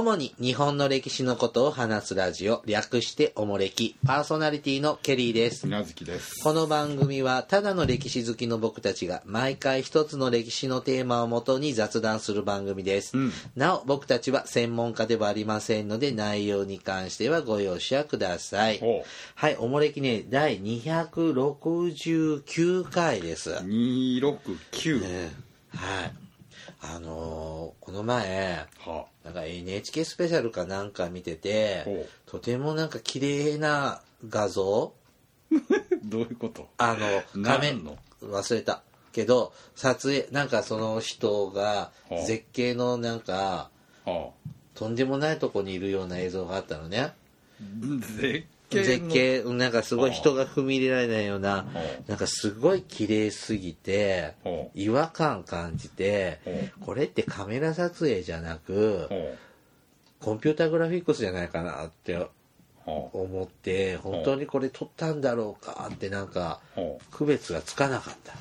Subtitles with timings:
[0.00, 5.66] 主に日本の歴史のことを話すラジオ、略しておもれき、パーソナリティのケリーです。
[5.66, 6.42] みなずきです。
[6.42, 13.30] この番組はただの歴史好きの僕たちが毎回一つの歴史のテーマをもとに雑談する番組です、うん。
[13.56, 18.80] なお僕たちは専門家ではありませんので内容に関してはご容赦ください。
[18.82, 24.38] おはいおもれきね第269回です、二六
[24.70, 24.98] 九。
[24.98, 25.30] ね
[25.74, 26.29] はい
[26.82, 29.06] あのーこの前は。
[29.24, 31.84] なんか NHK スペシャルかなんか見てて
[32.26, 34.92] おとてもなんか綺麗な画像
[36.04, 36.68] どういうこと？
[36.78, 43.70] あの画面何の忘れたけど撮影なんかその人がはあ絶景のなんか
[44.04, 44.30] は
[44.74, 47.14] とんでもないとこにいるような映像があったのねあ。
[48.20, 48.84] 絶景の。
[48.84, 49.08] 絶。
[49.08, 51.64] 景なんかすごい人が踏み入れられないようなは
[52.06, 59.08] なんかすごい綺麗すぎては違和感感じてはこれってカメラ撮影じゃなく
[60.20, 62.26] コンピュータグラフィックスじゃないかなって
[62.86, 66.60] 思って本当にこれ撮ったんだろうかってなんか。
[67.10, 68.34] 区別がつかなかった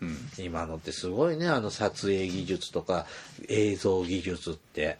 [0.00, 0.16] うん。
[0.38, 3.06] 今のってすごいねあの撮影技術とか
[3.48, 4.98] 映像技術って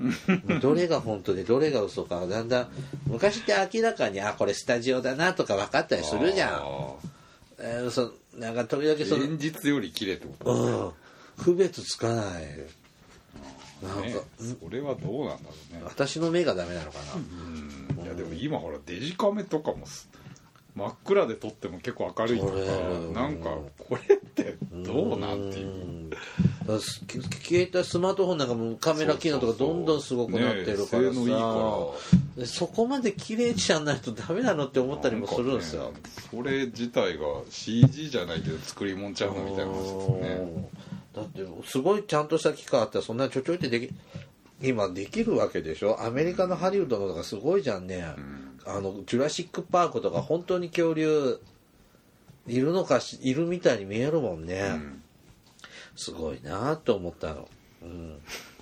[0.60, 2.68] どれが本当でどれが嘘かだんだん
[3.06, 6.94] 昔って明らかにあこれスタジオだなとか分かったりするじゃん、あ
[7.58, 10.54] えーそなんか時々ーその現実より綺麗ってこと。
[10.54, 10.92] うん
[11.40, 12.66] 区別つかない
[13.82, 15.82] なんねか、それはどうなんだろうね。
[15.84, 18.04] 私の目がダメなのかな、うん。
[18.04, 20.08] いや、でも、今ほら、デジカメとかもす。
[20.74, 22.52] 真っ暗で撮っても結構明るいとか
[23.20, 25.70] なんかこれってどうなんていうう
[26.06, 26.10] ん。
[26.10, 27.04] だからす
[27.42, 40.68] 携帯スマートフォンなんかもカメラ機能とかどんどんすごくなってるからさ、そこまで綺麗じゃないとダメなのって思ったりもするんですよ、ねそれ自体が CG じゃないけど作り物ちゃうのみたいな話ですよね
[41.14, 43.90] だってすごいちゃんとした機械あったらそんなちょちょいってでき
[44.62, 46.02] 今できるわけでしょ？
[46.04, 48.04] アメリカのハリウッドのとかすごいじゃんね、
[48.66, 51.38] あのジュラシック・パークとか本当に恐竜
[52.46, 55.02] いるのかしいるみたいに見えるもんね、うん。
[55.96, 57.48] すごいなと思ったの。
[57.82, 58.18] うん。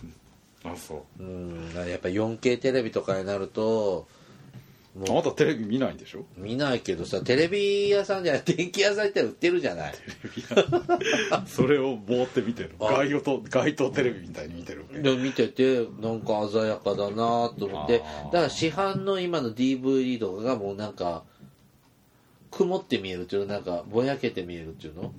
[0.65, 1.23] あそう。
[1.23, 4.07] うん、やっぱ 4K テレビとかになると
[5.09, 6.25] あなたテレビ見ないんでしょ？
[6.37, 9.95] 見ないけどさテレビ屋さんじゃない 電気屋さん行ったら売ってるじゃない？
[11.47, 12.73] それをぼーって見てる。
[12.81, 12.93] あ。
[12.93, 17.99] 街頭街頭テレビみたいに見てるで見ててなんか鮮やかだなと思って。
[17.99, 21.25] だから市販の今の DVD とかがもうなんか
[22.51, 23.55] 曇って見えるっていうの？
[23.55, 25.13] なんかぼやけて見えるっていうの？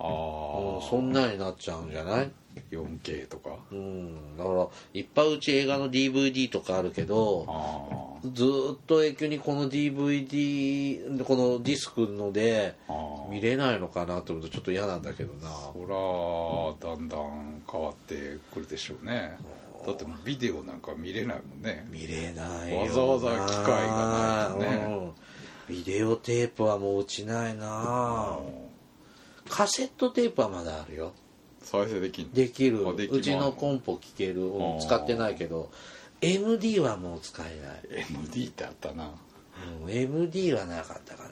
[0.00, 2.30] ああうんそんなになっちゃうんじゃない
[2.70, 3.50] ？4K とか。
[3.70, 4.36] うん。
[4.36, 12.96] だからいっぱいうち映画の DVD とかあるけどあずーっと永久にこの DVD このディスクのでああ
[13.28, 15.50] あ見れないのかなと思うとちょっと嫌なんだけどな。
[15.72, 19.36] そらだんだん変わってくるでしょうね。
[19.86, 21.86] だってビデオなんか見れないもんね。
[21.90, 25.12] 見れないわざわざ機会がないとね。
[25.68, 25.74] うん。
[25.74, 28.38] ビデオテープはもう落ちないな
[29.50, 31.12] カセットテープはまだあるよ。
[31.62, 32.32] 再生できんの？
[32.32, 32.88] できる。
[32.88, 34.50] あできますうちのコンポ聞ける、
[34.80, 35.70] 使ってないけど。
[36.22, 39.06] MD はもう使えない、MD ってあったな。
[39.06, 41.30] ううん、MD はなかったかな、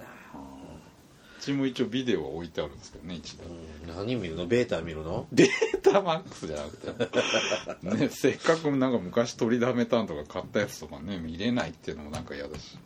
[1.41, 3.51] ちも一応ビデオは置いてあるんですけどね一台う
[3.93, 4.47] ん、何見るの？
[4.47, 5.27] ベータ見るの？
[5.33, 12.79] データマックスじゃなくて、 ね、せっかくなんか昔取りだめたんとか買ったやつとかね見れないっていうのもなんか嫌だし。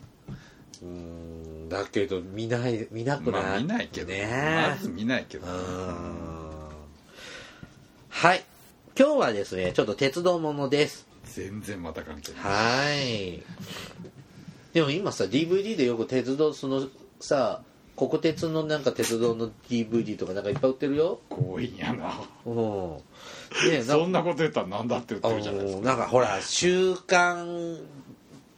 [0.82, 4.69] うんだけど見ない見なくない、まあ見ないけど、ね。
[4.71, 5.53] まず見ないけどうん。
[8.09, 8.44] はい。
[8.97, 11.06] 今日はですねちょっと鉄道ものです。
[11.25, 12.43] 全然また関係ない。
[12.43, 13.43] はい。
[14.75, 16.87] でも今さ DVD でよく鉄道その
[17.21, 17.62] さ
[17.97, 21.21] 国鉄のなんか鉄道の DVD とかなんかいっぱい売ってるよ。
[21.31, 22.12] 強引やな
[22.44, 22.97] うん。
[22.97, 25.87] ねえそんなこと言ったら何だって言ってるじゃないですか。
[25.87, 27.78] なんかほら「週刊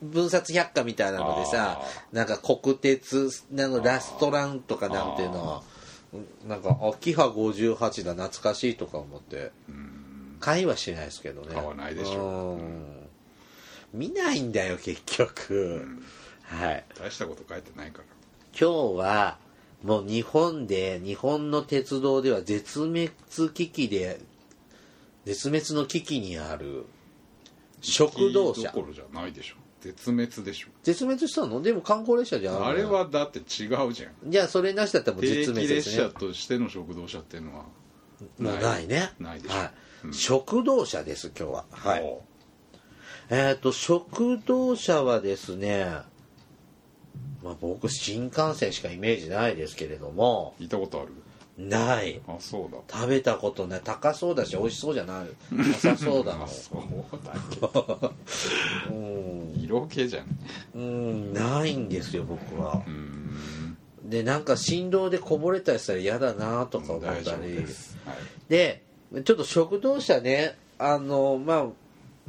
[0.02, 5.62] 分冊百科」みたいなのでさあなんか国鉄なんかラストランとかなんていうのは
[6.46, 9.50] なんかあキハ58だ懐かしいとか思って。
[9.68, 10.36] うん。
[10.40, 11.54] 買いはしないですけどね。
[11.54, 12.62] 買わないでしょう。
[12.62, 13.08] ん。
[13.94, 15.86] 見ないんだよ結局、
[16.42, 16.84] はい。
[16.98, 18.04] 大したこと書いてないから。
[18.58, 19.38] 今日は
[19.82, 23.10] もう日本で日本の鉄道では絶滅
[23.54, 24.20] 危機で
[25.24, 26.84] 絶滅の危機にある
[27.80, 28.70] 食堂車。
[28.70, 30.68] どころじゃないでしょ絶滅でしょ。
[30.82, 31.60] 絶滅したの？
[31.60, 32.66] でも観光列車じゃん。
[32.66, 34.30] あれはだって違うじゃん。
[34.30, 36.02] じゃあそれなしだったらもう絶定期滅ですね。
[36.04, 37.68] 列車としての食堂車っていうのはも
[38.38, 39.12] うないね。
[39.20, 39.40] ない。
[39.40, 39.58] でしょ。
[39.58, 39.70] はい。
[40.04, 40.12] うん。
[40.14, 41.64] 食堂車です今日は。
[41.70, 42.18] はい。
[43.30, 45.86] えっ、と食堂車はですね
[47.42, 50.54] まあ僕新幹線しかイメージないですけれども。
[50.58, 51.12] 行ったことある？
[51.58, 52.20] ない。
[52.26, 52.78] あそうだ。
[52.90, 53.80] 食べたことない。
[53.84, 55.56] 高そうだし美味しそうじゃない。
[55.56, 58.10] なさそうだも あそうだ。
[58.88, 60.26] けんうん色気じゃん。
[60.74, 61.32] うん。
[61.32, 62.82] ないんですよ僕は。
[64.04, 67.52] でなんか振動でこぼれたりしたら嫌だなとか思ったり。
[67.52, 68.16] です、はい、
[68.48, 68.82] で
[69.24, 71.66] ちょっと食堂車ねあのまあ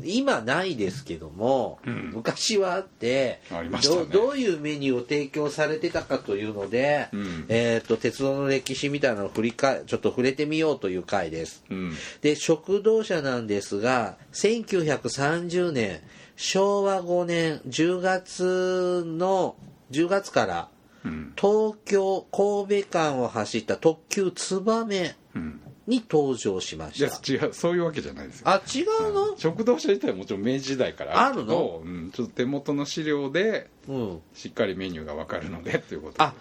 [0.03, 2.11] 今ないですけども、うん。
[2.13, 3.69] 昔はあってあね。
[3.81, 7.45] どどういうメニューを提供されてたかというので、うん。
[7.47, 11.63] えー、と鉄道の歴史みたいなのを振り返ちょっと触れてみようという回です。
[11.69, 11.93] うん。
[12.21, 16.01] で食堂車なんですが1930年
[16.35, 19.55] 昭和5年10月の
[19.91, 20.69] 10月から
[21.05, 21.33] うん。
[21.37, 27.53] 東京神戸間を走った特急つばめうんに登場しまいやした違う。
[27.53, 28.49] そういうわけじゃないですよ。
[28.49, 29.37] あ違うの？
[29.37, 34.21] 食堂車自体はもちろん明治時代からあるけあどうん、ちょっと手元の資料でうん。
[34.33, 36.23] しっかりメニューが分かるのでっていうことで。
[36.23, 36.33] あ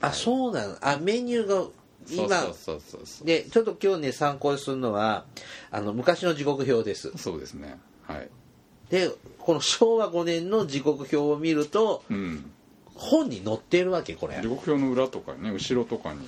[0.00, 0.76] あそうなの？
[0.80, 1.66] あメニューが
[2.10, 5.24] 今そうそうそうそうでちょっと今日ね参考にするのは
[5.70, 7.12] あの昔の時刻表です。
[7.16, 7.78] そうですね。
[8.02, 8.28] はい。
[8.90, 9.10] で
[9.40, 12.50] この昭和5年の時刻表を見るとうん。
[12.94, 14.40] 本に載ってるわけこれ。
[14.40, 16.20] 時刻表の裏とかね後ろとかに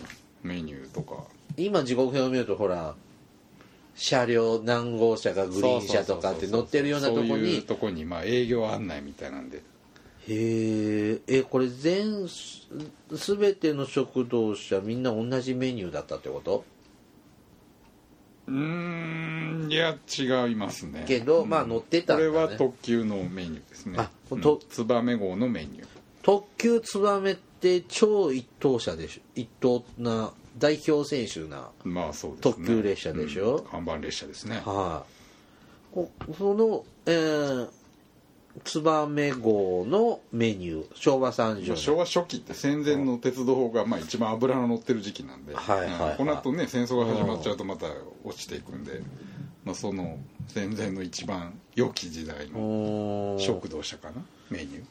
[0.42, 1.24] メニューとか
[1.58, 2.94] 今時刻表を見るとほら
[3.94, 9.58] 車両何号車がグリーン車とかって載ってるようなとこそういうにとこにまあ営業案内みたいなんで。
[9.58, 9.62] へ
[10.28, 12.68] ええこれ全す
[13.10, 16.64] 全ての食堂車みんな同じメニューだったってこと？
[18.46, 21.04] うーんいや違いますね。
[21.08, 21.48] けどうん。
[21.48, 22.30] まあ乗ってたんだね。
[22.30, 23.98] これは特急のメニューですね。
[23.98, 25.86] あうんとつばめ号のメニュー。
[26.22, 29.22] 特急つばめって超一等車でしょ？
[29.34, 32.52] 一等な代表選手なまあそうですね。
[32.54, 33.56] 特急列車でしょ？
[33.56, 33.64] うん。
[33.64, 34.62] 看板列車ですね。
[34.64, 35.04] は
[35.92, 37.68] い、こその、えー、
[38.64, 46.10] つばめ号のメニュー昭和30年昭和初期って戦前の鉄道がまあ一番脂の乗ってる時期なんで、はいはいはい。
[46.10, 46.16] うん。
[46.16, 47.86] この後ね戦争が始まっちゃうとまた
[48.24, 49.00] 落ちていくんで、
[49.64, 50.18] まあ、その
[50.48, 54.16] 戦前の一番良き時代の食堂車かな？
[54.50, 54.84] メニュー。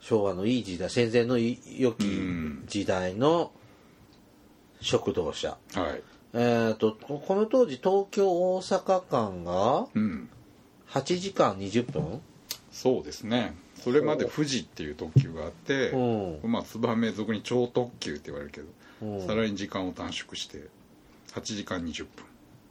[0.00, 2.64] 昭和のいい時代戦前のい良きうん。
[2.66, 3.52] 時代の
[4.86, 5.56] 食堂車。
[5.74, 6.02] はい。
[6.34, 10.28] えー、とここの当時東京大阪間がうん。
[10.90, 12.20] 8時間20分？
[12.70, 13.54] そうですね。
[13.74, 16.50] それまで富士っていう特急があって、うん。
[16.50, 18.66] まあ燕俗に超特急って言われるけど、
[19.02, 19.26] うん。
[19.26, 20.68] さらに時間を短縮して
[21.32, 22.24] 8時間20分。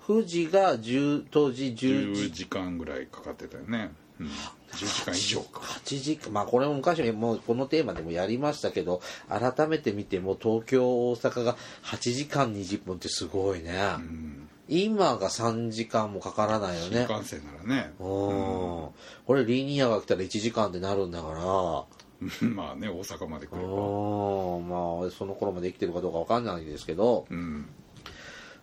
[0.05, 3.89] 富士が10当時10 10時時間ぐらいかかってたよね、
[4.19, 4.29] うん、
[4.73, 5.61] 10時間以上か。
[5.61, 14.49] 8時間まあこれも昔もうこのテーマでもやりましたけど改めて見ても東京大阪が8時間20分ってすごいね、うん。
[14.67, 17.05] 今が3時間もかからないよね。
[17.07, 17.93] 新幹線ならね。
[17.99, 18.05] うん。
[18.05, 18.93] こ
[19.29, 21.85] れリニアが来たら1時間ってなるんだから。
[22.49, 23.69] まあね大阪まで来うれば。
[23.69, 24.69] ん。
[24.69, 27.27] まあその頃まで生きてるかどうかわかんないですけど。
[27.29, 27.67] うん。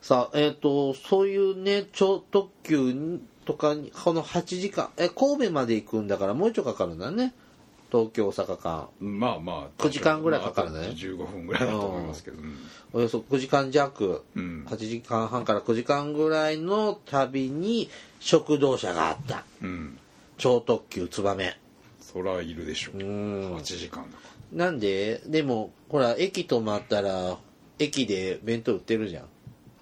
[0.00, 7.34] さあえっ、とそういうね超特急とかにこの8時間え神戸まで行くんだからもうちょいかかるんだね。
[7.92, 8.88] 東京大阪間。
[9.00, 10.78] まあまあ9時間ぐらいかかるね。
[10.78, 12.56] まああと15分ぐらいだと思いますけどうん。
[12.94, 14.24] およそ9時間弱。
[14.34, 14.64] うん。
[14.66, 19.44] 8時間半から9時間ぐらいの旅に食堂車があった。
[19.60, 19.98] うん。
[20.38, 21.58] 超特急つばめ
[22.00, 22.98] そらいるでしょう。
[22.98, 23.56] うん。
[23.56, 24.22] 8時間だか
[24.52, 27.36] なんででもほら駅止まったら
[27.78, 29.22] 駅で弁当売ってるじゃん。
[29.24, 29.28] ら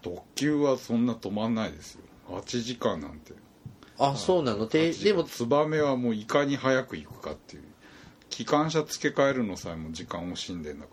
[0.02, 2.00] 特急はそんな止まんないですよ。
[2.28, 3.34] 8時間なんて
[4.02, 4.66] あそうなの？
[4.66, 7.62] ででもツバメはもういかに早く行くかっていう。
[8.30, 10.92] 機関車付け替えるのさえも時間を惜しんでんだか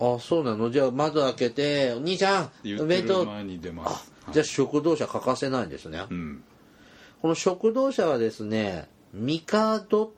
[0.00, 0.14] ら。
[0.14, 0.70] あそうなの？
[0.70, 3.20] じゃあ窓開けて「お兄ちゃん言って弁当。
[3.24, 6.44] る前に出まあすじゃあ食堂車欠かせないんですね、うん。
[7.22, 10.10] この食堂車はですねミカドっ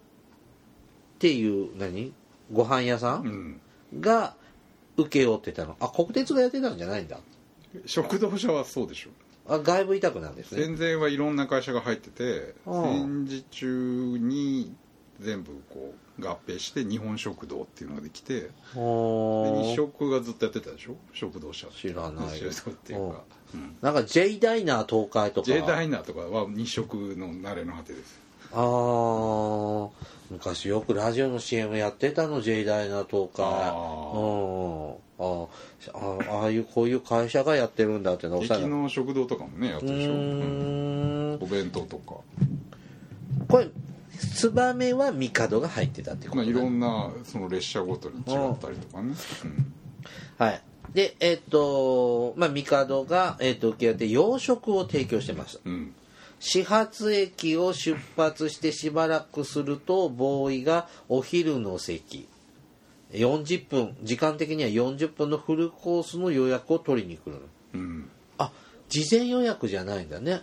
[1.19, 2.13] ていう何？
[2.53, 3.31] ご飯屋さうん。
[3.31, 3.61] ん
[4.01, 4.35] が
[4.97, 5.77] 請け負ってたの。
[5.81, 7.19] あ国鉄がやってたんじゃないんだ。
[7.87, 9.11] 食堂車はそうでしょ
[9.49, 10.63] あ外部委託なんですね。
[10.63, 14.75] 戦前はいろんな会社が入っててうん戦時中に
[15.21, 20.97] 全部こう合併して日本食堂っていうのができて日食がずっとやってたでしょ？
[21.13, 22.27] 食堂車知らない。
[22.27, 23.23] っていうか、
[23.55, 25.47] うん、なんか J ダイナー東海とか。
[25.47, 28.21] J ダイナーとかは日食の慣れの果てです
[28.57, 29.91] あー
[30.31, 33.73] 昔よくラジオの CM やってたのイナー東海あ
[34.15, 35.07] うん。
[35.19, 35.47] あ
[35.95, 42.17] あああいうこういう会社がやってるんだってのを駅の食堂とかもねやってうるでしょ、お弁当とか、
[43.49, 43.69] これ
[44.19, 49.75] ツバメは帝が入ってたってこまあ、とねいろんなその列車ごとに違ったりとかね、うん。
[50.37, 50.63] はい。
[50.93, 55.95] でえっ、とまあ帝が、えっと受け合って洋食を提供してましたうん
[56.47, 62.29] 始発駅を出発してしばらくするとボーイがお昼の席。
[63.11, 67.41] 40分時間的には40分のフルコースの予約を取りに来るの。
[67.75, 68.09] うん。
[68.39, 68.53] あ
[68.89, 70.43] 事前予約じゃないんだね。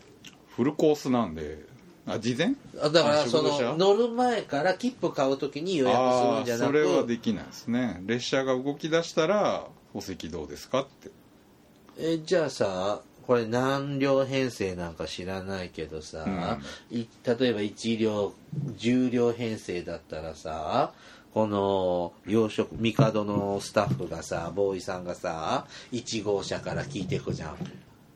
[0.58, 1.60] フルコースなんで。
[2.06, 2.56] あ事前？
[2.82, 8.02] あだからその乗る前から切符買う時に予約するんじゃなあーそれはくできないですね。
[8.06, 11.12] 列車が動き出したらお席どうですかって。
[11.98, 16.60] えじゃあさこれ何両編成なんか知らないけどさ、
[16.92, 18.34] い例えば1両
[18.78, 20.92] 10両編成だったらさ
[21.34, 27.58] この洋食帝のスタッフがさボーイさんがさ1号車から聞いていくじゃん。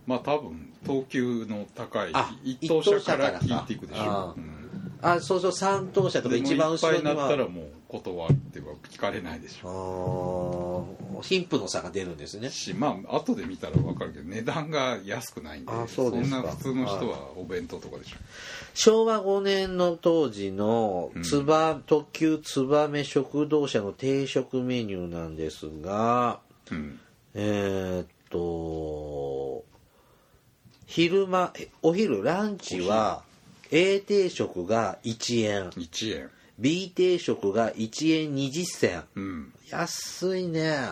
[0.05, 4.39] まあ多分等級の高いあ一等車から聞いていくでしょう。
[4.39, 4.57] ん
[5.01, 12.49] あそうそう3等車とか一番後ろにいっぱいになったらはもう断っては聞かれないでしあょー貧富の差が出るんですね。
[12.49, 16.41] しまあ後で見たら分かるけど値段が安くないんであそうですか。
[16.41, 18.17] んな普通の人はお弁当とかでしょ
[18.73, 26.39] 昭和5年の当時のつば、特急燕食堂車の定食メニューなんですが
[26.71, 26.99] うん。
[27.33, 29.63] えーっと
[30.85, 33.23] 昼間えお昼ランチは
[33.71, 35.69] A 定食が1円。
[35.71, 36.29] 1円
[36.59, 39.03] B 定食が1円20銭。
[39.15, 39.53] うん。
[39.69, 40.91] 安いね。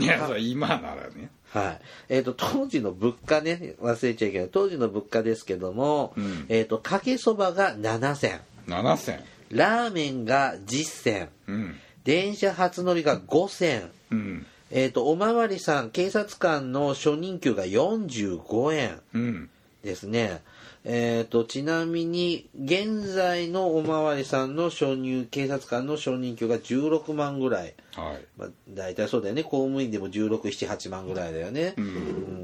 [0.00, 1.30] いや今ならね。
[1.50, 1.80] はい。
[2.08, 4.48] えっ、と、当時の物価ね、忘れちゃいけない。
[4.50, 6.46] 当時の物価ですけども、うん。
[6.48, 8.40] えっ、と、かけそばが7銭。
[8.66, 9.20] 7銭
[9.50, 11.28] ラーメンが10銭。
[11.46, 11.76] うん。
[12.04, 13.90] 電車初乗りが5銭。
[14.10, 14.46] うん。
[14.70, 19.00] えっ、と、おまわりさん、警察官の初任給が45円。
[19.14, 19.50] うん
[19.84, 20.42] ですね。
[20.84, 27.74] えっ、と、ちなみに、現在のおまわりさんの初入、警察官の初任給が16万ぐらい。
[27.94, 28.26] はい。
[28.36, 29.44] まあ、大体そうだよね。
[29.44, 31.84] 公務員でも1678万ぐらいだよね、うん。
[31.84, 31.88] う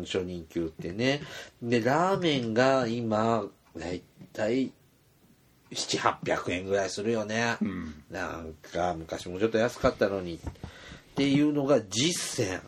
[0.03, 1.21] ん初任給ってね。
[1.61, 3.45] でラーメンが今
[3.77, 4.73] 大体
[5.73, 7.95] 700800円ぐらいするよね、うん。
[8.11, 10.37] なんか昔もちょっと安かったのに。
[10.37, 10.39] っ
[11.15, 12.61] ていうのが実践。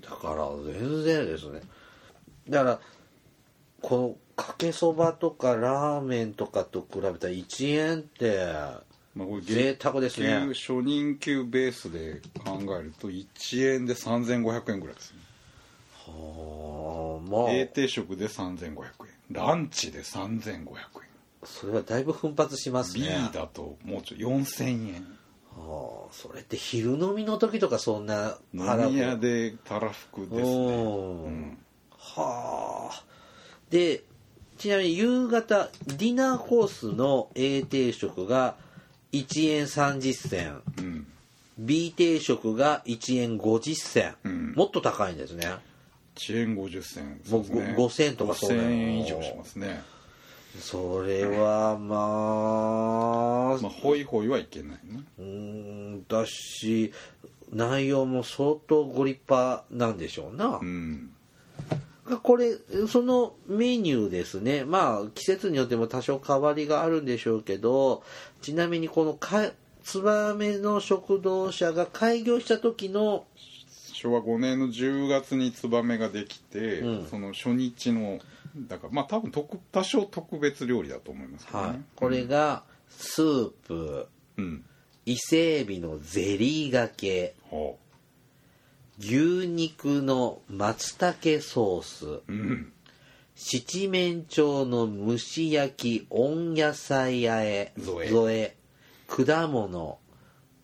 [0.00, 1.60] だから全然ですね。
[2.48, 2.80] だから
[3.82, 8.38] このかけそばとかラーメンとかと比べたら1円って
[9.14, 10.46] まあこれ贅沢ですね。
[10.54, 15.20] 初任給ベースで考えると1円で3500円ぐらいですね。
[16.06, 17.50] はあまあ。
[17.50, 18.86] A 定食で3500円。
[19.30, 20.86] ランチで3500円。
[21.44, 25.06] それはだいぶ奮発します B ねだともうちょい4000円。
[25.56, 30.42] はあそれって昼飲みの時とかそんな飲み屋でたらふくですね。
[30.42, 31.58] うんうん。
[31.98, 33.15] はあ
[33.70, 34.02] で
[34.58, 38.56] ちなみに夕方ディナーコースの A 定食が
[39.12, 40.62] 1円30銭。
[40.78, 41.06] うん。
[41.58, 44.52] B 定食が1円50銭、うん。
[44.54, 45.46] もっと高いんですね。
[46.16, 47.04] 1円50銭。
[47.06, 47.74] もうそうですね。
[47.76, 48.62] ご5000とかそうだよ。
[48.62, 49.82] 5000円以上しますね。
[50.60, 51.96] それはま
[53.58, 55.02] あまあホイホイはいけないね。
[55.18, 56.92] うーんだし
[57.52, 60.58] 内容も相当ご立派なんでしょうな。
[60.62, 61.10] う、ん
[62.22, 62.56] これ
[62.88, 64.64] そのメニューですね。
[64.64, 68.02] まあ季節によっても多少変わりがあるんでしょうけど
[68.42, 69.50] ちなみにこのか
[69.84, 73.24] 燕の食堂車が開業した時の
[73.92, 77.06] 昭和5年の10月にツバメができて、うん。
[77.06, 78.18] その初日の
[78.68, 84.08] だからまあ多分特多少特別料理だと思いますけどね、はい、これがスープ。
[84.36, 84.64] うん。
[85.06, 87.34] 伊勢海老のゼリーがけ。
[87.42, 87.78] ほ
[88.98, 92.06] 牛肉の松茸ソース。
[92.06, 92.72] ううん。
[93.34, 97.72] 七面鳥の蒸し焼き温野菜あえ。
[97.78, 98.56] 添え。
[99.06, 99.98] 果物。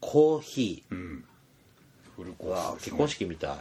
[0.01, 1.25] コーヒうん。
[2.17, 3.59] フルコーうわース結婚式みたい。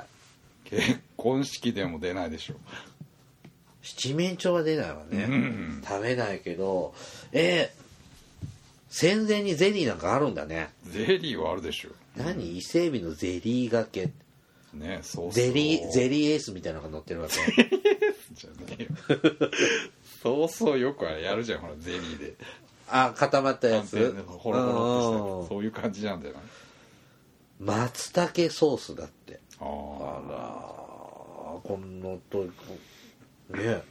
[0.65, 2.55] 結婚式でも出ないでしょ
[3.81, 5.83] 七面鳥は出ないわね、うん。
[5.85, 6.93] 食べないけど。
[7.31, 7.81] えー
[8.93, 10.73] 戦前にゼリーなんかあるんだね。
[10.83, 12.57] ゼリーはあるでしょ何？
[12.57, 14.09] 伊勢海老のゼリーがけ
[14.73, 17.33] ねそうゼリーゼリーエースみたいなのが乗ってるわけ。
[18.33, 18.89] じゃねえよ。
[20.23, 22.35] そうそうよくやるじゃんほらゼリーで。
[22.87, 24.13] あ固まったやつ。
[24.27, 26.39] ホロホロうんっとしたそういう感じなんじゃな。
[26.39, 26.41] い
[27.59, 29.39] 松茸ソースだって。
[29.59, 32.45] あああらこのと
[33.55, 33.83] ね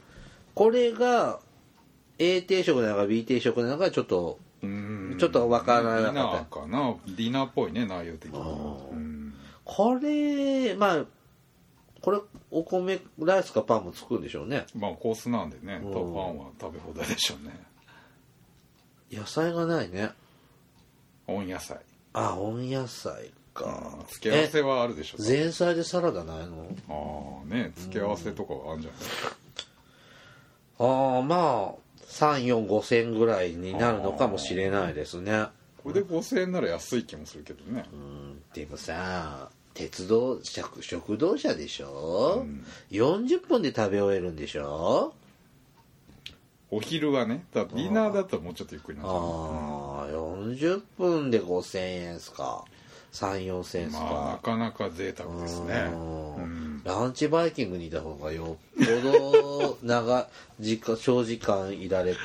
[0.53, 1.39] これが
[2.19, 5.15] A 定食なのか B 定食なのかちょっとうん。
[5.19, 6.11] ちょっとわからなかった。
[6.11, 6.95] ディナーかな。
[7.07, 9.20] ディナーっぽいね内容的に
[9.73, 11.05] これまあ
[12.01, 14.65] これお米ライスかパンも作るんでしょうね。
[14.75, 15.93] まあコースなんでねうん。
[15.93, 17.57] パンは食べ放題でしょうね。
[19.11, 20.09] 野菜がないね。
[21.27, 21.77] 温野菜。
[22.11, 23.97] あ温野菜か。
[24.09, 26.67] 付け合わせはあるでしょえ前菜でサラダないの？
[26.89, 28.99] ああね付け合わせとかはあるんじゃない
[30.79, 35.45] ああまあ345千ぐらいになるのかもしれないですね。
[35.81, 37.85] これで5000円なら安い気もするけどね。
[37.93, 42.45] うんでもさ鉄道食食堂車でしょ、
[42.91, 45.13] 40分で食べ終えるんでしょ？
[46.73, 49.17] お昼はねだディナーだったらもうちょっとゆっくりなっちゃうあ
[50.03, 52.63] あ40分で5000円っすか。
[53.11, 55.73] 3 4千円っすまあなか、かなか贅沢ですね。
[55.93, 56.35] うん。
[56.35, 56.81] うん。
[56.85, 60.29] ランチバイキングにいた方がよっぽど長
[60.61, 62.19] 時間長時間いられて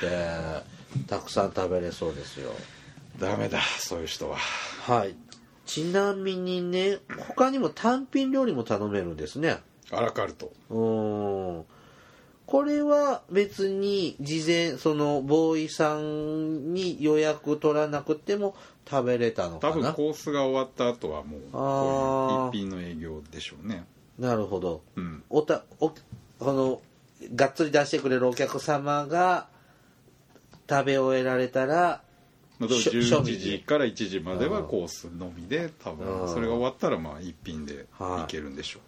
[1.07, 2.53] たくさん食べれそうですよ。
[3.19, 4.37] ダメだそういう人は。
[4.37, 5.13] はい
[5.67, 6.97] ちなみにね
[7.27, 9.57] 他にも単品料理も頼めるんですね。
[9.91, 10.51] アラカルト。
[10.69, 11.65] うーん。
[12.45, 18.55] これは別に事前そのボーイさんに予約取らなくても
[18.89, 19.73] 食べれたのかな。
[19.73, 22.51] 多分コースが終わった後はもうあー。
[22.51, 23.85] こういう一品の営業でしょうね。
[24.17, 24.81] なるほど。
[24.95, 25.23] うん。
[25.29, 26.81] おたおこの
[27.35, 29.47] がっつり出してくれるお客様が
[30.69, 32.01] 食べ終えられたら
[32.59, 35.97] まあ、しょ11庶民時から1時まではコースのみで多うん。
[35.97, 38.31] 分それが終わったらまあ一品でいはい。
[38.31, 38.79] けるんでしょ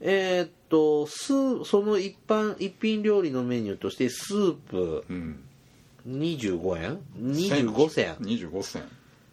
[0.00, 5.04] えーっとスーその一般一品料理のメニューとしてスープ。
[5.08, 5.40] う、うん、
[6.06, 8.14] 25円25銭。
[8.16, 8.82] 25銭。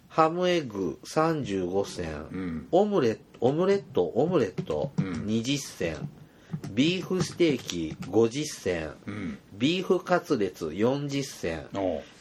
[0.08, 0.98] ハムエッグ。
[1.04, 2.68] 35銭、うん。
[2.70, 4.92] オムレオムレットオムレット。
[4.98, 5.12] うん。
[5.26, 6.08] 20銭、
[6.70, 9.38] ビーフステーキ50銭うん。
[9.52, 11.66] ビーフカツレツ40銭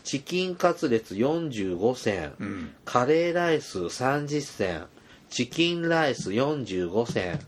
[0.04, 2.76] チキンカツレツ45銭、うん。
[2.86, 4.86] カレーライス30銭
[5.30, 7.40] チキンライス45銭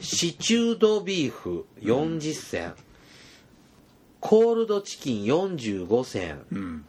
[0.00, 2.74] シチュードビーフ40銭、
[4.20, 6.84] コールドチキン45銭うん。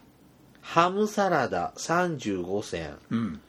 [0.62, 3.42] ハムサラダ35銭うん。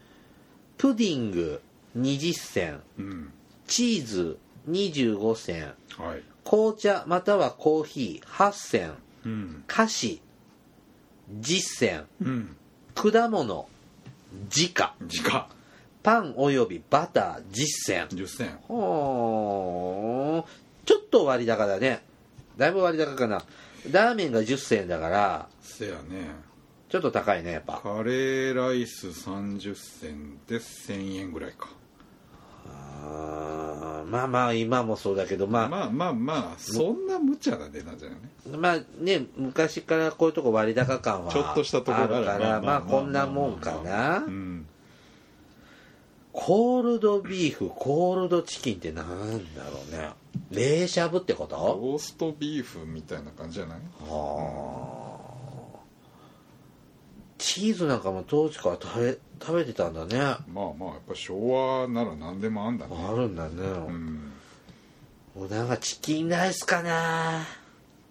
[0.77, 1.63] プディング
[1.97, 3.33] 20銭うん。
[3.67, 5.75] チーズ25銭。
[5.99, 6.23] はい。
[6.45, 8.93] 紅茶またはコーヒー8銭
[9.25, 9.65] うん。
[9.67, 10.21] 菓子
[11.41, 12.57] 10銭うん。
[12.95, 13.69] 果物
[14.55, 14.95] 自家。
[15.07, 15.49] 時価
[16.03, 20.87] パンおよびバター10銭10銭ほー。
[20.87, 22.05] ちょっと割高だね。
[22.57, 23.43] だいぶ割高かな。
[23.91, 25.49] ラーメンが10銭だから。
[25.61, 26.31] せやね。
[26.89, 27.81] ちょっと高いねやっぱ。
[27.83, 31.69] カレーライス30銭で1000円ぐらいか
[33.05, 35.69] あーまあまあ今もそうだけどまあ。
[35.69, 38.29] まあまあまあそんな無茶な値段じゃないね。
[38.59, 42.25] まあね昔からこういうとこ割高感はちょっとしたところある。
[42.27, 44.19] からまあこんなもんかな。
[44.19, 44.67] うん。
[46.33, 50.11] コールドビーフコールドチキンってなんだろうね。
[50.51, 51.57] 冷しゃぶってこと？
[51.57, 53.79] ローストビーフみたいな感じじゃない？
[54.07, 55.06] はあ
[57.39, 60.19] チーズなんかも当時から食べ食べてたんだね。
[60.19, 61.49] あまあまあやっぱ昭
[61.83, 62.97] 和なら何でもあんだね。
[63.15, 64.33] るんだね、うん。
[65.35, 67.43] もうなんかチキンライスかな。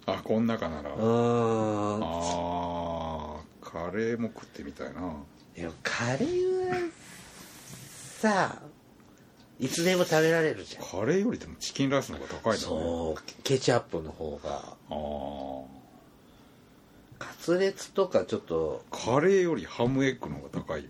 [0.06, 0.92] あこん中なら。
[0.94, 2.04] うーん。
[2.04, 5.16] あーカレーも食ってみたいな。
[5.56, 6.76] でもカレーは
[8.20, 8.62] さ
[9.60, 10.84] いつでも食べられるじゃん。
[10.84, 12.74] カレーよりでもチキンライスの方が高いんだね。
[12.84, 14.76] そうケチャップの方が。
[14.90, 15.75] あ
[17.28, 20.90] カツレツとかちょっとーカレーよりハムエッグの方が高いよ。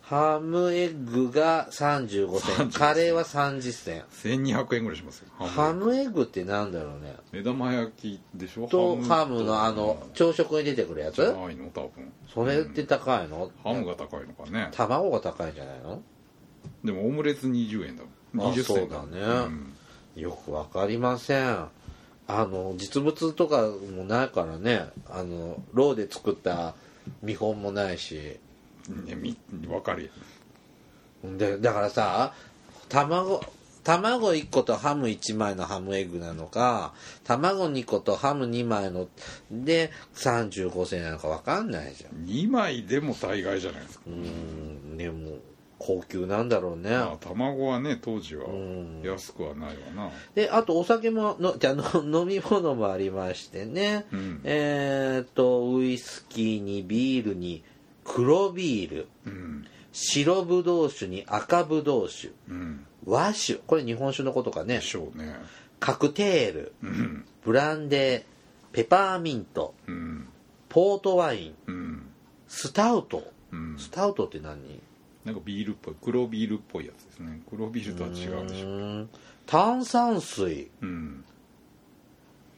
[0.00, 4.82] ハムエッグが35銭35カレーは30銭1200円。
[4.82, 5.28] ぐらいしますよ。
[5.38, 7.14] ハムエッグってなんだろうね。
[7.30, 8.66] 目玉焼きでしょ？
[8.66, 11.18] とハムのあの朝食に出てくるやつ？
[11.22, 12.12] ないの多分。
[12.34, 14.68] それって高いの、ハムが高いのかね。
[14.72, 16.02] 卵が高いんじゃないの？
[16.84, 18.02] でもオムレツ20円だ
[18.34, 18.48] もん。
[18.48, 19.20] あ20銭そうだね。
[20.16, 20.20] うん。
[20.20, 21.68] よくわかりません
[22.38, 24.86] あの実物とかもないからね。
[25.10, 26.74] あのローで作った
[27.22, 28.38] 見本もないし。
[28.88, 30.10] ねみ分かる
[31.24, 32.34] やんでだからさ
[32.88, 33.40] 卵
[33.84, 36.92] 卵1個とハム1枚のハムエッグなのか
[37.24, 39.08] 卵2個とハム2枚の
[39.50, 42.26] で35銭なのか分かんないじゃん。
[42.26, 44.04] 2枚でも大概じゃないですか。
[44.06, 45.38] うんでも
[45.84, 49.02] 高級なんだろうね、まあ卵はね当時はん。
[49.02, 50.10] 安くはないわな。
[50.34, 54.40] であとお酒ものじゃあの飲み物もありましてね、うん。
[54.44, 57.64] えーっとウイスキーにビールに
[58.04, 59.08] 黒ビール。
[59.26, 59.66] うん。
[59.92, 62.32] 白ぶどう酒に赤ぶどう酒。
[62.48, 62.86] うん。
[63.04, 63.60] 和酒。
[63.66, 64.76] これ日本酒のことかね。
[64.76, 65.36] でしょうね。
[65.80, 66.72] カクテール。
[66.82, 67.24] うん。
[67.44, 68.24] ブランデー。
[68.72, 69.74] ペパーミント。
[69.86, 70.28] うん。
[70.68, 71.54] ポートワイン。
[71.66, 72.06] うん。
[72.48, 73.24] スタウト。
[73.52, 73.76] うん。
[73.78, 74.80] スタウトって何？
[75.24, 77.40] なんかビールっぽい黒ビールっぽいやつですね。
[77.48, 78.12] 黒ビールとは違
[78.44, 79.08] うでしょう
[79.46, 80.70] 炭酸水。
[80.80, 81.24] うん。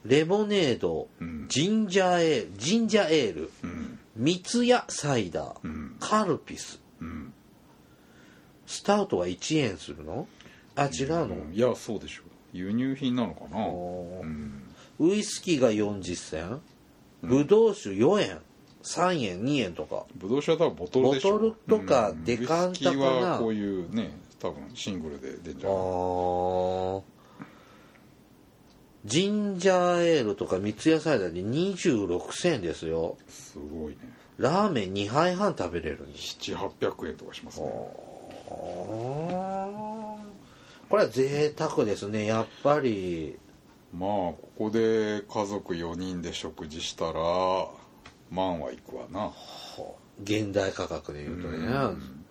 [0.05, 1.07] レモネード。
[1.19, 1.45] うん。
[1.47, 2.57] ジンジャーエール。
[2.57, 3.51] ジンジャーエール。
[3.63, 3.99] うん。
[4.15, 5.57] 三ツ矢サイダー。
[5.63, 5.95] うん。
[5.99, 6.79] カルピス。
[7.01, 7.33] うん。
[8.65, 10.27] スタウトは1円するの？
[10.75, 12.25] あ違うの、いやそうでしょう。
[12.51, 13.65] 輸入品なのかな？
[14.99, 16.61] ウイスキーが40銭。
[17.21, 18.41] ブドウ酒4円
[18.85, 20.05] 3円2円とか。
[20.15, 21.31] ぶどう酒は多分ボトルでしょ。
[21.33, 27.01] ボトルとかデカンタウイスキーはこういうね多分シングルで出んじあゃないー。
[29.05, 33.17] ジンジャーエールとか三ツ矢サイダーで26銭ですよ。
[33.27, 33.97] すごいね。
[34.37, 36.37] ラーメン2杯半食べれるんです。
[36.41, 37.67] 700800円とかしますね。
[37.67, 38.55] あー。
[40.89, 42.25] これは贅沢ですね。
[42.25, 43.37] やっぱり。
[43.93, 47.67] まあここで家族4人で食事したら
[48.31, 49.31] 万はいくわな。
[50.23, 51.57] 現代価格で言うとね。
[51.57, 52.25] うん。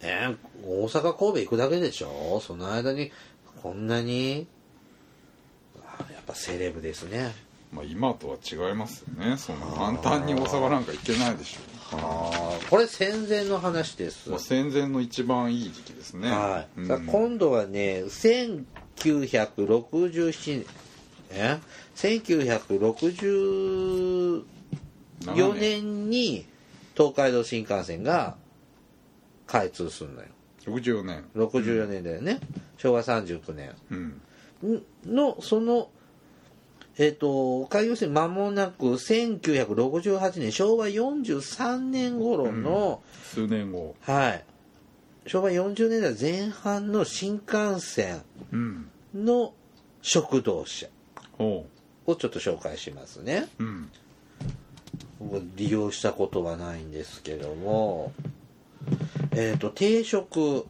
[0.00, 2.40] えー大阪神戸行くだけでしょ。
[2.40, 3.10] その間に
[3.62, 4.46] こんなに
[5.76, 5.82] や
[6.20, 7.32] っぱセレブですね。
[7.72, 9.36] まあ今とは違いますよね。
[9.36, 11.60] そんな簡単に大阪なんか行けないでしょ
[11.96, 14.30] あーこれ戦前の話です。
[14.38, 16.30] 戦前の一番いい時期ですね。
[16.30, 16.88] はい、うん。
[16.88, 20.66] さあ今度はね1967
[21.30, 21.58] え
[21.96, 24.42] 1964
[25.24, 26.46] 7年に
[26.96, 28.36] 東海道新幹線が
[29.46, 30.28] 開通するのよ。
[30.66, 31.24] 64年。
[31.34, 32.40] 64年だよね、
[32.76, 33.74] 昭和39年。
[33.90, 34.20] うん。
[35.06, 35.90] のその
[36.98, 43.96] えっ、と開業して間もなく1968年昭和43年頃の、数年後。
[44.02, 44.44] はい。
[45.26, 48.88] 昭和40年代前半の新幹線うん。
[49.14, 49.54] の
[50.02, 50.88] 食堂車
[51.38, 51.66] ほ
[52.06, 53.48] をちょっと紹介しますね。
[53.58, 53.90] ううん。
[53.90, 54.01] 僕
[55.56, 58.12] 利用したことはないんですけども
[59.32, 60.66] えっ、と定食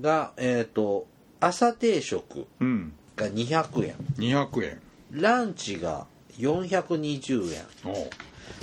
[0.00, 1.06] がえっ、と
[1.40, 2.92] 朝定食うん。
[3.16, 3.94] が200円。
[4.16, 4.80] 200円
[5.12, 6.06] ランチが
[6.38, 7.64] 420円。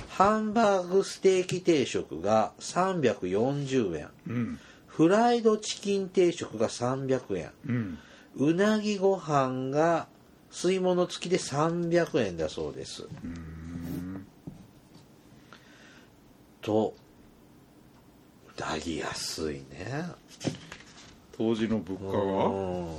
[0.08, 4.08] ハンバーグステーキ定食が340円。
[4.28, 4.58] うん。
[4.86, 7.50] フライドチキン定食が300円。
[7.66, 7.98] うん。
[8.36, 10.06] うなぎご飯が
[10.50, 13.04] 吸い物付きで300円だそうです。
[13.24, 13.51] うん
[16.62, 16.94] と
[18.56, 20.06] うなぎ安いね。
[21.36, 22.96] 当時の物価うはん。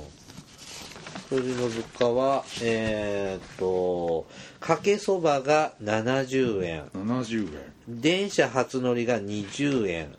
[1.30, 4.26] 当時の物価はえーっと
[4.60, 6.84] かけそばが70円。
[6.94, 7.72] 70円。
[7.88, 10.14] 電車初乗りが20円。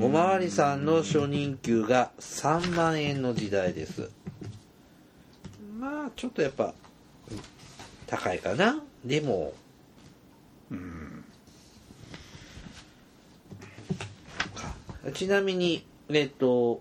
[0.00, 4.10] おまわりさんの初任給が3万円の時代です。
[5.78, 6.74] まあちょっとやっぱ
[8.06, 8.82] 高いかな。
[9.04, 9.52] でも。
[10.70, 11.17] うん
[15.14, 16.80] ちなみにえっと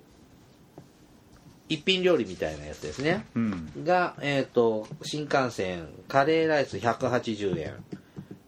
[1.70, 3.26] 一品料理みたいなやつですね。
[3.36, 3.84] うん。
[3.84, 7.74] が、えっと新幹線カレーライス180円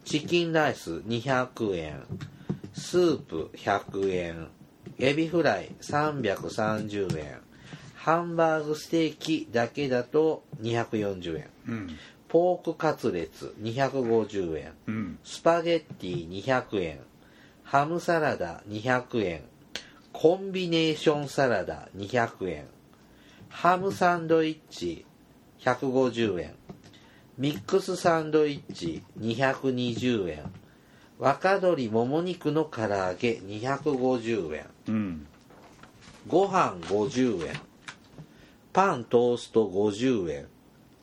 [0.05, 2.03] チキンライス200円
[2.73, 4.47] スープ100円
[4.97, 7.41] エビフライ330円
[7.95, 11.89] ハンバーグステーキだけだと240円うん。
[12.27, 15.19] ポークカツレツ250円うん。
[15.23, 16.99] スパゲッティ200円
[17.63, 19.41] ハムサラダ200円
[20.21, 22.65] コンビネーションサラダ200円
[23.47, 25.05] ハムサンドイッチ
[25.61, 26.55] 150円
[27.37, 30.51] ミックスサンドイッチ220円
[31.19, 35.27] 若鶏もも肉の唐揚げ250円うん。
[36.27, 37.53] ご飯50円。
[38.73, 40.47] パントースト50円。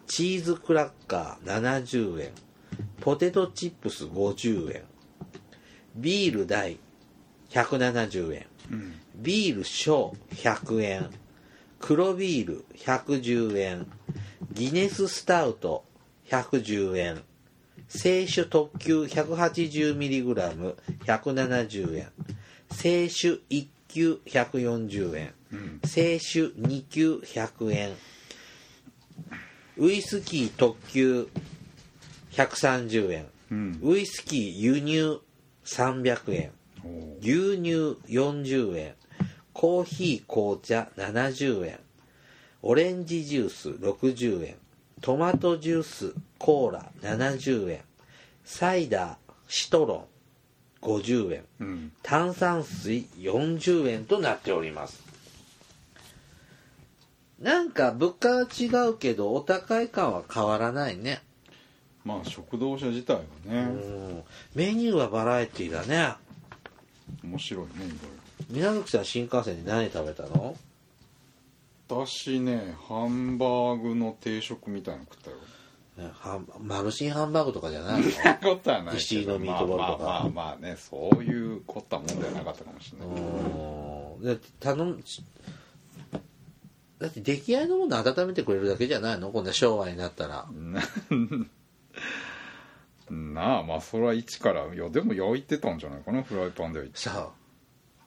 [0.06, 2.32] チーズクラッカー70円。
[3.00, 4.82] ポテトチップス50円。
[5.96, 6.78] ビール大
[7.48, 8.55] 170円うん
[9.16, 11.10] ビール小100円
[11.80, 13.86] 黒ビール110円
[14.52, 15.84] ギネススタウト
[16.28, 17.22] 110円
[17.88, 22.08] 清酒特急 180mg170 円
[22.68, 25.80] 清酒1級140円うん。
[25.80, 27.94] 清酒2級100円
[29.78, 31.28] ウイスキー特急
[32.32, 33.78] 130円うん。
[33.82, 35.20] ウイスキー輸入
[35.64, 36.50] 300円
[37.20, 38.94] 牛乳40円。
[39.52, 41.78] コーヒー紅茶70円。
[42.62, 44.56] オレンジジュース60円。
[45.00, 47.80] トマトジュースコーラ70円。
[48.44, 50.06] サイダーシトロ
[50.82, 51.44] ン50円。
[51.60, 51.92] うん。
[52.02, 55.02] 炭酸水40円となっております。
[57.40, 61.22] なんか物価は違うけどお高い感は変わらないね。
[62.04, 64.24] まあ食堂車自体はうねん。
[64.54, 66.14] メニューはバラエティだね
[67.22, 70.56] 面白いねいろいろ宮崎さん新幹線で何食べたの？
[71.88, 75.36] 私ねハンバーグの定食みたいなの食ったよ。
[76.08, 78.10] ねハンマルシンハンバーグとかじゃないの？
[78.10, 80.04] そんなことはないけ石井のどミートボールとか。
[80.04, 83.08] まあまあまあまあねそういう凝ったもんではなかったかもしれない。
[83.08, 85.02] うんだって頼む
[86.98, 89.30] だって出来合いのもの温めてくれるだけじゃないの？
[89.30, 90.46] こんな昭和になったら
[93.10, 96.80] なあまあそれは一からいやでも焼いてたんじゃないかなフライパンで。
[96.80, 97.46] はいさあ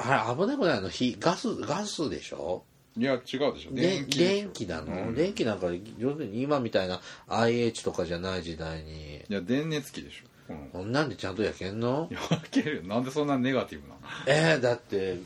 [0.02, 0.88] あれ危なくないの？
[0.88, 2.64] 火ガスガスでしょ？
[2.98, 3.74] いや違うでしょ。
[3.74, 5.14] で電気電気なの、うん。
[5.16, 9.18] 電気なんか要するに今みたいな IH とかじゃない時代に。
[9.18, 12.08] いや電熱器でしょ、うん、こんなんでちゃんと焼けんの？
[12.10, 12.84] 焼けるよ。
[12.84, 14.00] なんでそんなネガティブなの？
[14.26, 15.18] えー、だって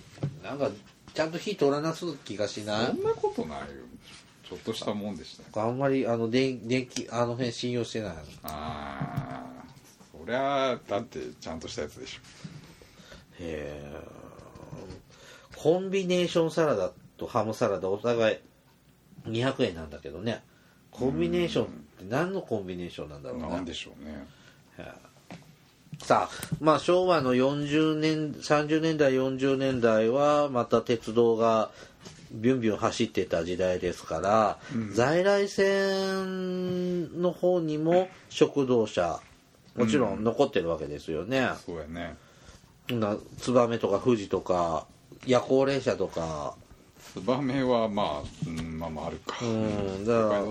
[0.43, 0.71] なんか
[1.13, 2.87] ちゃんと火通らなす気がしない？
[2.87, 3.65] そんなことないよ。
[4.49, 5.67] ちょっとしたもんでしたよ。
[5.67, 8.21] あんまりあの電電気あの辺信用してないの？
[8.43, 9.52] ああ
[10.25, 12.21] そりゃだってちゃんとしたやつでしょ。
[13.39, 14.23] へえ
[15.55, 18.37] コンビネーションサラダとハムサラダお互い
[19.29, 20.41] 200円なんだけどね。
[20.91, 21.73] コンビネーションって
[22.09, 23.49] 何のコンビネーションなんだろうね。
[23.49, 24.25] なんでしょうね。
[26.01, 31.69] さあまあ昭和の40年30年代40年代はまた鉄道が
[32.31, 34.57] ビュンビュン走ってた時代ですから、
[34.93, 39.21] 在来線の方にも食堂車
[39.75, 42.15] もちろん残ってるわけですよね、そうやね。
[42.89, 44.85] な燕とか富士とか
[45.25, 46.55] 夜行列車とか。
[47.13, 49.37] ツバメはまあ、うん、まあまああるか。
[49.45, 50.43] うんだ北から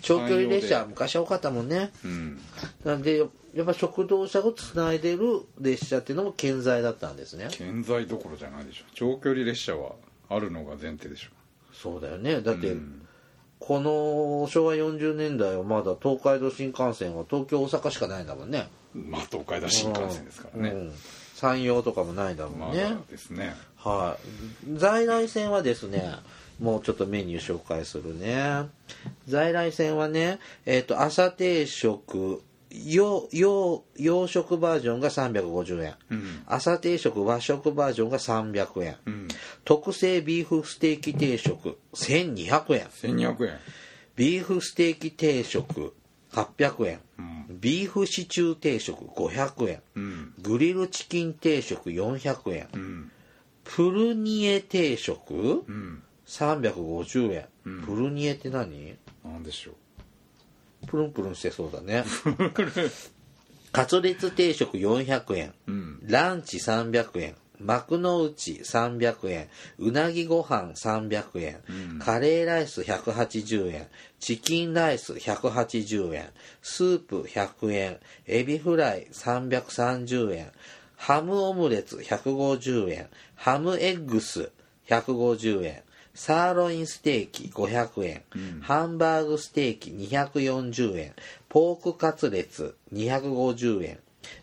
[0.00, 0.90] 長距離列車山陽で。
[0.90, 1.90] 昔多かったもんね。
[2.04, 2.40] うん。
[2.84, 3.18] なんで
[3.54, 7.48] やっぱ食堂車をつないでる列車っていうのも健在だったんですね。
[7.50, 8.84] 健在どころじゃないでしょ。
[8.94, 9.92] 長距離列車は
[10.28, 11.30] あるのが前提でしょ。
[11.72, 12.40] そうだよね。
[12.40, 13.03] だって、うん
[13.66, 18.68] この昭和40年代はまだ東海道新幹線は東京大阪しかないんだもんね。
[18.94, 20.92] まあ東海道新幹線ですからね、うん。
[21.34, 23.54] 山陽とかもないんだもんね、まだですね。
[23.78, 24.18] は
[24.68, 24.76] い。
[24.76, 26.14] 在来線はですね
[26.60, 28.68] もうちょっとメニュー紹介するね。
[29.26, 32.42] 在来線はねえっ、と朝定食
[32.86, 36.42] 洋洋洋食バージョンが350円、うん。
[36.46, 39.28] 朝定食和食バージョンが300円、うん。
[39.64, 42.86] 特製ビーフステーキ定食1200円。
[42.86, 43.58] 1200円。
[44.16, 45.94] ビーフステーキ定食
[46.32, 47.00] 800円。
[47.18, 47.60] うん。
[47.60, 49.82] ビーフシチュー定食500円。
[49.94, 50.34] うん。
[50.42, 52.68] グリルチキン定食400円。
[52.72, 53.10] うん。
[53.62, 56.02] プルニエ定食うん。
[56.26, 57.82] 350円、うん。
[57.82, 58.96] プルニエって何？
[59.24, 59.74] なんでしょう
[60.86, 62.04] プルンプルンしてそうだね。
[63.72, 65.54] カツレツ定食400円。
[65.66, 67.36] うんランチ300円。
[67.60, 69.48] 幕の内300円。
[69.78, 73.88] うなぎご飯300円、うんカレーライス180円。
[74.20, 76.30] チキンライス180円。
[76.62, 78.00] スープ100円。
[78.26, 80.52] エビフライ330円。
[80.96, 83.08] ハムオムレツ150円。
[83.34, 84.50] ハムエッグス
[84.88, 85.82] 150円。
[86.14, 88.22] サーロインステーキ500円、
[88.60, 91.12] ハンバーグステーキ240円
[91.48, 93.98] ポークカツレツ250円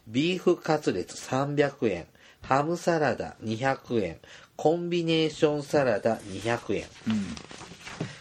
[0.08, 2.06] ビーフカツレツ300円
[2.42, 4.18] ハムサラダ200円
[4.56, 6.86] コンビネーションサラダ200円。
[7.08, 7.36] うん。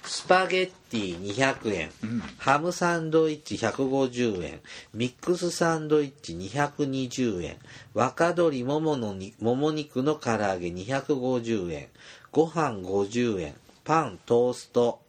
[0.05, 2.19] スパゲッティ200円、うん。
[2.39, 4.61] ハムサンドイッチ150円
[4.95, 7.57] ミックスサンドイッチ220円
[7.95, 11.89] 若鶏もものにもも肉の唐揚げ250円
[12.33, 15.01] ご飯50円パントースト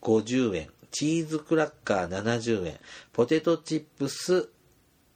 [0.00, 2.78] 50円チーズクラッカー70円
[3.12, 4.48] ポテトチップス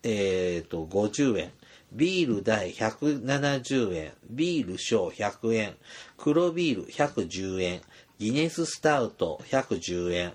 [0.07, 1.50] えー、と50円
[1.92, 5.74] ビール大170円ビール小100円
[6.18, 7.81] 黒ビール110円
[8.18, 10.33] ギネススタウト110円、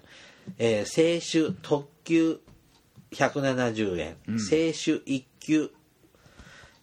[0.58, 2.40] えー清酒特級
[3.12, 4.18] 170円、
[4.50, 5.72] 清酒1級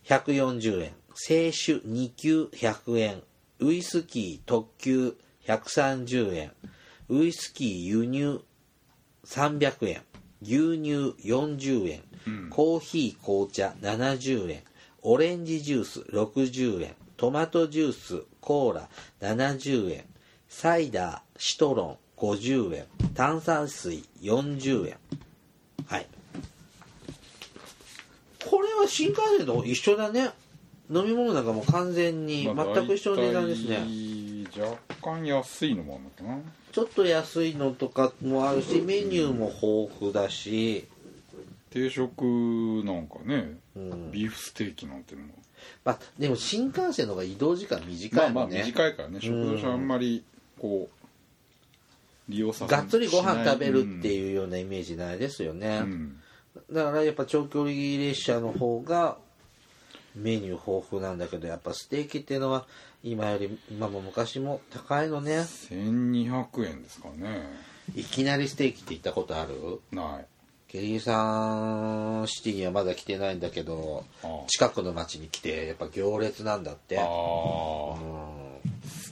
[0.05, 3.23] 140円清酒2級100円
[3.61, 5.16] ウイスキー特級
[5.47, 6.53] 130円
[7.09, 8.40] ウイスキー輸入
[9.25, 10.03] 300円
[10.42, 12.03] 牛乳40円、
[12.51, 14.62] コーヒー紅茶70円
[15.03, 18.88] オレンジジュース60円トマトジュースコーラ
[19.21, 20.05] 70円
[20.49, 24.97] サイダーシトロン50円炭酸水40円。
[25.87, 26.07] はい。
[28.49, 30.31] これは新幹線と一緒だね
[30.90, 33.79] 飲み物なんかもう完全にまあ全く一緒の値段ですね、
[34.57, 36.42] 若干安いのもあるのかな。
[36.72, 40.87] ちょっと安いのとかもあるしメニューも豊富だし、
[41.70, 42.22] 定食
[42.85, 44.12] なんかね、うん。
[44.12, 45.29] ビーフステーキなんてのも。
[45.85, 49.20] まあ、でも新幹線の方が移動時間ま短あまあいもんね、短いからね。
[49.20, 50.25] 食堂車あんまり
[50.59, 56.20] こう利用させがっつりご飯食べるってういうようなイメージないですよね、ん。
[56.72, 59.18] だからやっぱ長距離列車の方が
[60.17, 62.67] メニュー豊富なんだけどやっぱステーキっていうのは
[63.05, 65.41] 今より今も昔も高いのね。
[65.41, 67.43] 1200円ですかね。
[67.95, 69.81] いきなりステーキって言ったことある？
[69.93, 70.27] ない。
[70.69, 74.47] ケリーさんシティにはまだ来てないんだけどああ。
[74.49, 76.99] 近くの町に来てやっぱ行列なんだって。
[76.99, 77.05] ああ。
[77.05, 77.09] うん。
[77.13, 77.99] 好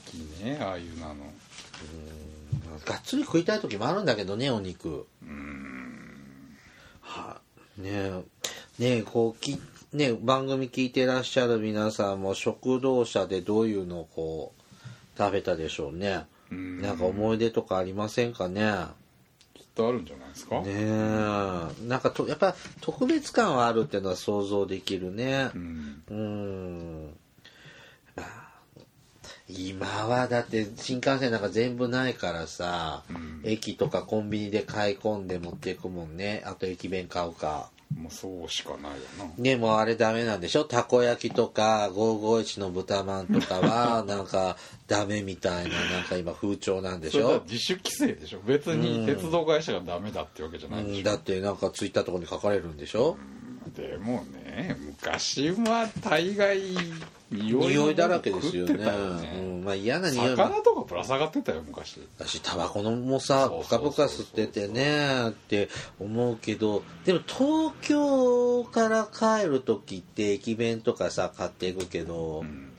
[0.06, 1.14] きねああいうなの。
[2.84, 5.06] がっつり食いたい時もあるんだけどねお肉。
[5.22, 6.56] うん。
[7.00, 7.38] は
[7.78, 8.96] いねえ。
[8.96, 9.58] ねこうき
[9.94, 16.26] ね番組聞いてらっしゃる皆さんも食堂車でどういうのをこう食べたでしょうね。
[16.50, 16.82] うん。
[16.82, 18.86] なんか思い出とかありませんかね？
[19.54, 21.88] きっとあるんじゃないですか、ねえ。
[21.88, 25.50] なんかとやっぱ特別感はあるっていうのは想像できるね。
[25.54, 26.02] うん。
[26.10, 27.16] うん。
[28.16, 28.54] まあ
[29.48, 33.40] 今はだって新幹線なんか全部ないからさ、うん。
[33.44, 36.42] 駅とかコンビニで買い込んで持っていくもんね。
[36.46, 39.30] あと駅弁買うかもうそうしかないよな。
[39.38, 40.64] でもあれダメなんでしょ？
[40.64, 44.56] たこ焼きとか551の豚まんとかは なんか
[44.88, 47.42] ダメみたいななんか今風潮なんでしょ？
[47.48, 48.40] 自主規制でしょ？
[48.46, 51.04] 別に鉄道会社がダメだってわけじゃないでしょ、うん。
[51.04, 53.16] だってなんかツイッターとかに書かれるんでしょ、
[53.76, 56.60] でもね昔は大概
[57.34, 58.74] 匂いだらけですよね。
[58.74, 58.84] ね。
[59.36, 60.36] うん、まあ嫌な匂いも。
[60.36, 62.00] 魚とかぶら下がってたよ昔。
[62.18, 65.68] 私タバコのもさそうプカプカ吸っててねって
[65.98, 66.82] 思うけど。
[67.04, 72.70] でも東京から帰る時って駅弁とかさ買っていくけど、うん。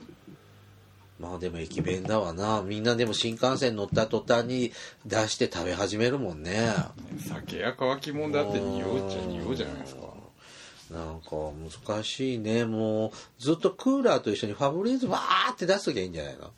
[1.18, 2.62] まあでも駅弁だわな。
[2.62, 4.72] みんなでも新幹線乗った途端に
[5.06, 6.74] 出して食べ始めるもんね。
[7.18, 10.15] 酒や乾き物だって匂うっちゃ匂うじゃないですか
[10.90, 11.30] なんか
[11.86, 12.64] 難しいね。
[12.64, 16.44] もうずっとクーラーと一緒にファブリーズわーって出しときゃいいんじゃないの？
[16.46, 16.50] あ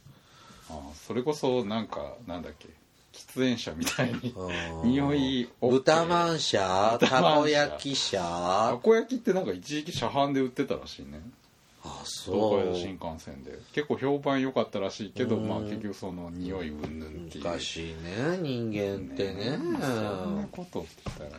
[0.70, 2.68] あそれこそなんかなんだっけ？
[3.12, 4.34] 喫煙者みたいに
[4.82, 4.90] うん。
[4.90, 11.22] 匂い OK 豚まん車た豚まん車こ焼き車たこ焼きってなんか一時期車販で売ってたらしいね。
[11.84, 12.60] あ東そう。
[12.60, 13.58] 海道新幹線で。
[13.72, 17.44] 結構評判良かったらしいけどまあ結局その匂い云々っていう。
[17.44, 19.56] 難しいね人間ってね。
[19.56, 21.36] そんなことって言ったらね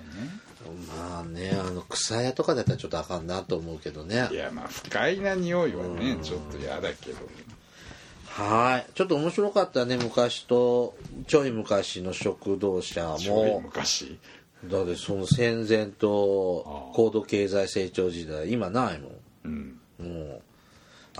[0.88, 4.28] まあねあの草屋とかだったらちょっとあかんなと思うけどね。
[4.32, 7.17] いやまあ不快な匂いはねちょっと嫌だけど
[8.26, 8.91] はい。
[8.93, 10.95] ちょっと面白かったね昔と
[11.28, 14.19] ちょい昔の食堂車ちょいも昔？
[14.65, 19.12] だってその戦前と高度経済成長時代今ないも
[19.45, 19.80] うんん。
[20.00, 20.41] もう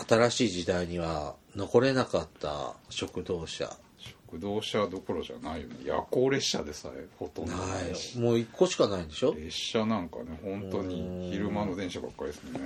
[0.08, 3.70] 新しい時代には残れなかった食堂車
[4.32, 5.76] 食堂車どころじゃないよね。
[5.86, 7.96] 夜行列車でさえほとんどなない。
[7.96, 8.20] しい。
[8.20, 9.34] もう一個しかないんでしょ？
[9.36, 12.60] 列車なんかね本当に昼間の電車ばっかりですね。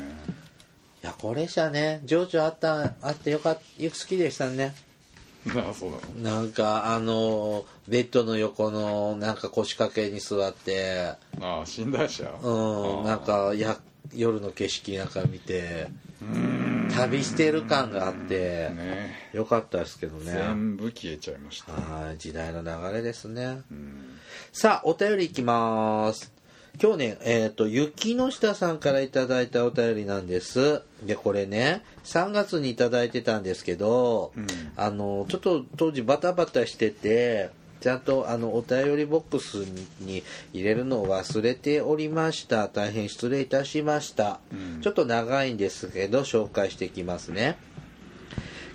[1.04, 2.02] いやこれ車ね。
[2.06, 4.74] 情緒あったあってよかった好きでしたね。
[5.46, 6.38] な あそうなの？
[6.42, 11.14] なんかあのベッドの横のなんか腰掛けに座って。
[11.42, 13.04] ああ寝台車うん。
[13.06, 13.78] なんかや
[14.14, 15.88] 夜の景色なんか見て
[16.96, 19.16] 旅してる感があってね。
[19.34, 20.32] よかったですけどね。
[20.32, 21.74] 全部消えちゃいました。
[21.74, 23.62] はい時代の流れですね。
[23.72, 24.20] うん。
[24.52, 26.32] さあお便りいきます。
[26.82, 30.82] 今日ねえっ、と雪の下さんからいただいたお便りなんです。
[31.04, 34.48] でこれね3月にいただいてたんですけど、うん。
[34.76, 37.50] あのちょっと当時バタバタしてて
[37.84, 39.56] ちゃんとあのお便りボックス
[40.00, 47.58] に入れるのを忘れておりました大変失礼いたしました、うんちょっと長いんですけど紹介していきますね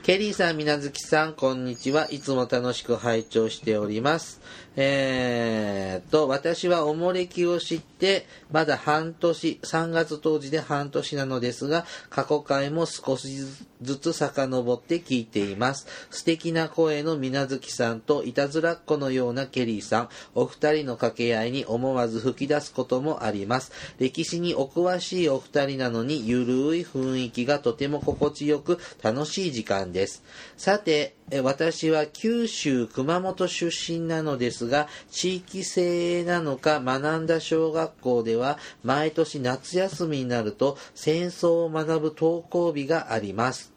[0.03, 2.09] ケリーさん、みなずきさん、こんにちは。
[2.11, 4.41] いつも楽しく拝聴しております。
[4.75, 15.87] えーっと、私はおもれきを知って、まだ半年、3月当時で半年なのですが、過去回も少しずずつ遡って聞いています。
[16.11, 23.73] 素敵な声のみなずきさんといたずらっ子のようなケリーさん、お二人の掛け合いに思わず吹き出すこともあります。
[23.99, 30.23] 歴史にお詳しいお二人なのに、ゆるい雰囲気がとても心地よく楽しい時間です。
[30.57, 43.68] さて、私は九州熊本出身なのですが、地域性なのか学んだ小学校では、毎年夏休みになると戦争を学ぶ登校日があります。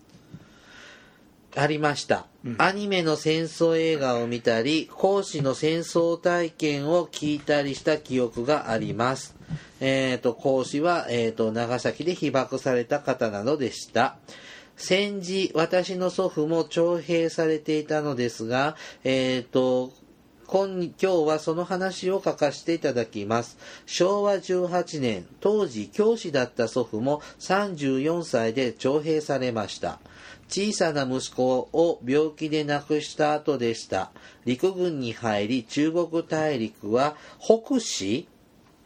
[1.56, 9.36] ありました、アニメの戦争映画を見たり講師の戦争体験を聞いたりした記憶があります
[9.80, 14.16] えー、と講師は、えー、と長崎で被爆された方などでした
[14.78, 19.92] 戦時私の祖父も徴兵されていたのですがえー、と
[20.52, 23.58] 今今日はその話を書かせていただきます。
[23.86, 30.02] 昭和18年、当時教師だった祖父も34歳で徴兵されました。
[30.52, 34.12] 小さな息子を病気で亡くした後でした。
[34.44, 38.28] 陸軍に入り、中国大陸は北市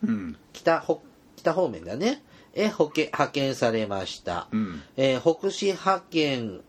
[0.03, 0.99] うん北北
[1.35, 2.21] 北方面だね。
[2.53, 4.47] へ派遣されました。
[4.51, 6.61] うんえー北市派遣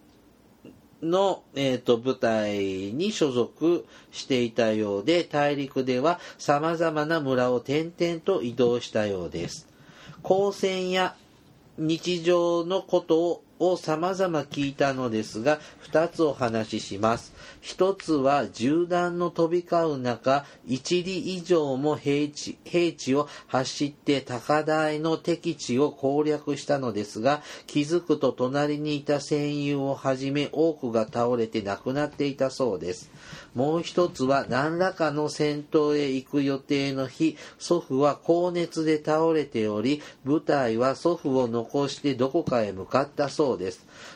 [1.03, 2.59] の、えー、と部隊
[2.94, 9.68] に所属していたようで大陸ではさまざまな村を転々と移動したようです。
[10.22, 11.14] 光線や
[11.78, 17.34] 日常のことをを様々聞いたのですが、二つお話しします。
[17.61, 33.11] 一つは銃弾の飛び交う中、一里以上も平地平地を走って高台の敵地を攻略したのですが、気づくと隣にいた戦友をはじめ多くが倒れて亡くなっていたそうです。
[33.54, 43.45] もう一つは何らかの戦闘へ行く予定の日、祖父は高熱で倒れており、部隊は祖父を残してどこかへ向かったそうです。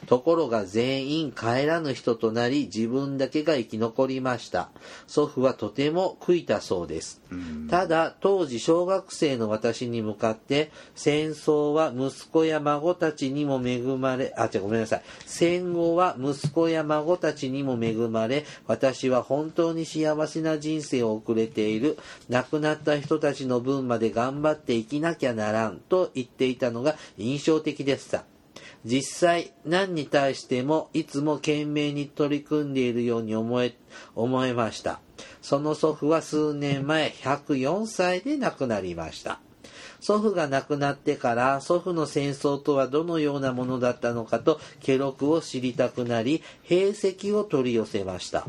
[0.07, 4.70] ところが全員帰らぬ人となり、自分だけが生き残りました。
[5.07, 7.20] 祖父はとても悔いたそうです。
[7.68, 15.03] ただ、当時小学生の私に向かって、戦争は息子や孫たちにも恵まれ、あ、違う、ごめんなさい。
[15.26, 21.99] 戦後は息子や孫たちにも恵まれ、私は本当に幸せな人生を送れている。
[22.28, 25.76] 亡くなった人たちの分まで頑張って生きなきゃならん。
[25.89, 28.24] と言っていたのが印象的でした。
[28.85, 33.74] 実際何に対してもいつも懸命に取り組んでいるように思え
[34.14, 35.01] 思えました。
[35.43, 39.41] その祖父は数年前104歳で亡くなりました。
[40.01, 48.46] 祖父が亡くなってから祖父の戦争とはどのようなものだったのかと記録を知りたくなり兵跡を取り寄せました、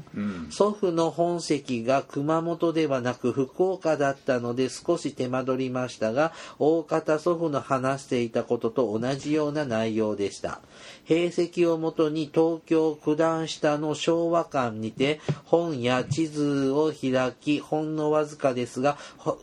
[0.49, 10.61] 祖父の本籍が熊本ではなく福岡だったので少し手間取りましたが大方祖父の話していたことと同じような内容でした。
[11.03, 19.39] 兵跡をもとに東京九段下の昭和館にて本や地図を開きほんのわずかですがほ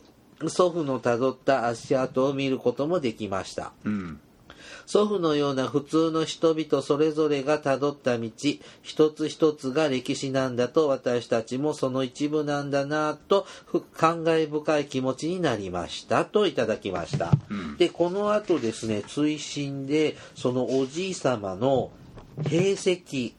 [0.47, 3.71] 祖父のたどった足跡を見ることもできました。
[3.83, 4.19] うん。
[4.85, 8.29] 祖父のような普通の人々それぞれがたどった道
[8.81, 17.31] 一つ一つが歴史なんだと私たちもその一部なんだなとふ感慨深い気持ちになりましたといただきました、
[17.77, 21.91] でこの後ですね追伸でそのおじい様の
[22.47, 23.38] 兵跡うん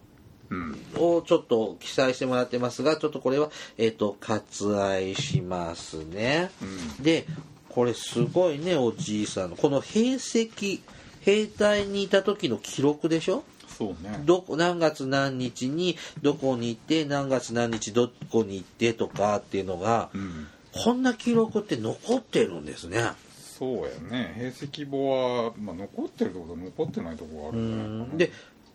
[0.97, 6.51] をちょっと記載してもらってますがちょっとこれは、えっと割愛しますね、
[7.01, 7.27] で
[7.69, 9.57] これすごいねおじいさんの。
[9.57, 10.81] この兵跡
[11.21, 13.45] 兵隊にいた時の記録でしょ？
[13.69, 14.23] そうね。
[14.25, 20.49] どこ何月何日にどこに行って何月何日どこに行ってとかっていうのが、うん。
[20.73, 23.03] こんな記録って残ってるんですね。
[23.59, 24.35] そうやね。
[24.37, 28.19] 兵跡簿は、まあ、残ってるところと残ってないところがあるんじゃないかな。
[28.19, 28.33] で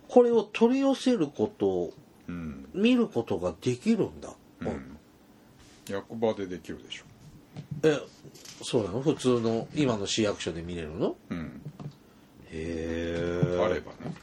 [0.08, 1.91] これを取り寄せること
[2.28, 4.97] うん、見ることができるんだ、うん、
[5.88, 7.03] 役場でできるでしょ。
[7.84, 7.99] え
[8.64, 9.01] そうなの？
[9.01, 11.16] 普通の今の市役所で見れるの？
[11.30, 11.62] うん。
[12.49, 14.16] へあればね。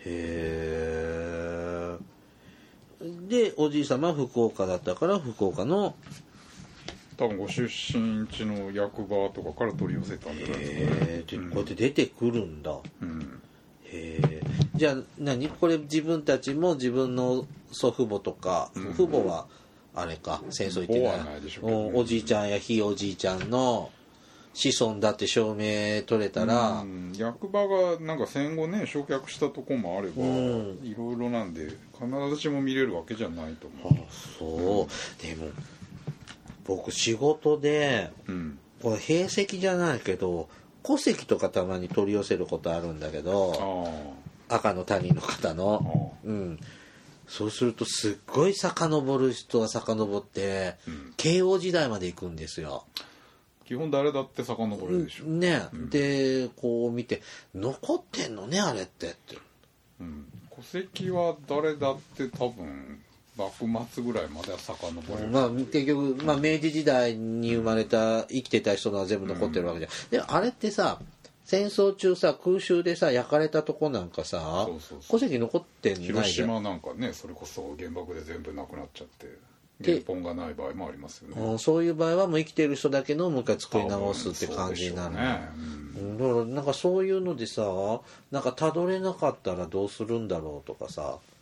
[0.00, 1.98] へえ
[3.28, 5.94] でおじい様は福岡だったから福岡の
[7.16, 11.12] 多分ご出身地の役場とかから取り寄せたんじゃないですかね。
[11.12, 12.76] へえでこうやって出てくるんだ。
[13.02, 13.40] うん
[13.92, 14.40] へえ
[14.74, 15.48] じゃあ何？
[15.48, 18.94] これ自分たちも自分の祖父母とか、ん。
[18.94, 19.46] 父母は
[19.94, 21.40] あれか戦争行ってない。
[21.40, 21.90] でしょうけどね。
[21.94, 23.90] おおじいちゃんやひいおじいちゃんの
[24.52, 27.12] 子孫だって証明取れたら、うん。
[27.16, 30.80] 役場がなんか戦後ね焼却したとこもあれば、うん。
[30.82, 31.68] いろいろなんで
[31.98, 34.06] 必ずしも見れるわけじゃないとあ思
[34.38, 35.50] そう、でも
[36.66, 38.58] 僕仕事でううん。
[38.82, 40.48] これ兵跡じゃないけど
[40.86, 44.14] 戸籍とかたまに取り寄せることあるんだけあど
[44.48, 46.14] あ赤の他人の方の。
[46.24, 46.60] うん。
[47.26, 51.14] そうするとすっごい遡る人は遡って、うん。
[51.16, 52.84] 慶応時代まで行くんですよ。
[53.64, 55.60] 基本誰だって遡るでしょ、ね、
[55.90, 57.20] でこう見て
[57.52, 59.10] 残ってんのねあれって。
[59.10, 59.38] って。
[60.00, 63.02] うん、戸籍は誰だって多分
[63.36, 70.98] 幕末ぐらいまでは遡れる、まあ結局、まあ、明治時代に生まれた生きてた人のは全部残ってるわけじゃん、であれってさ
[71.44, 74.66] 戦争中さ空襲でさ焼かれたとこなんかさ
[75.08, 79.26] 戸籍残ってない広島なんかねそれこそ原爆で全部なくなっちゃって
[79.80, 81.40] で原本がない場合もありますよね。
[81.40, 85.14] うんそういう場合はもう生きてる人だけのもう一回作り直すって感じになる、
[85.94, 86.18] そうん。
[86.18, 87.62] だからなんかそういうのでさ
[88.30, 91.35] なんかたどれなかったらどうするんだろうとかさ、うん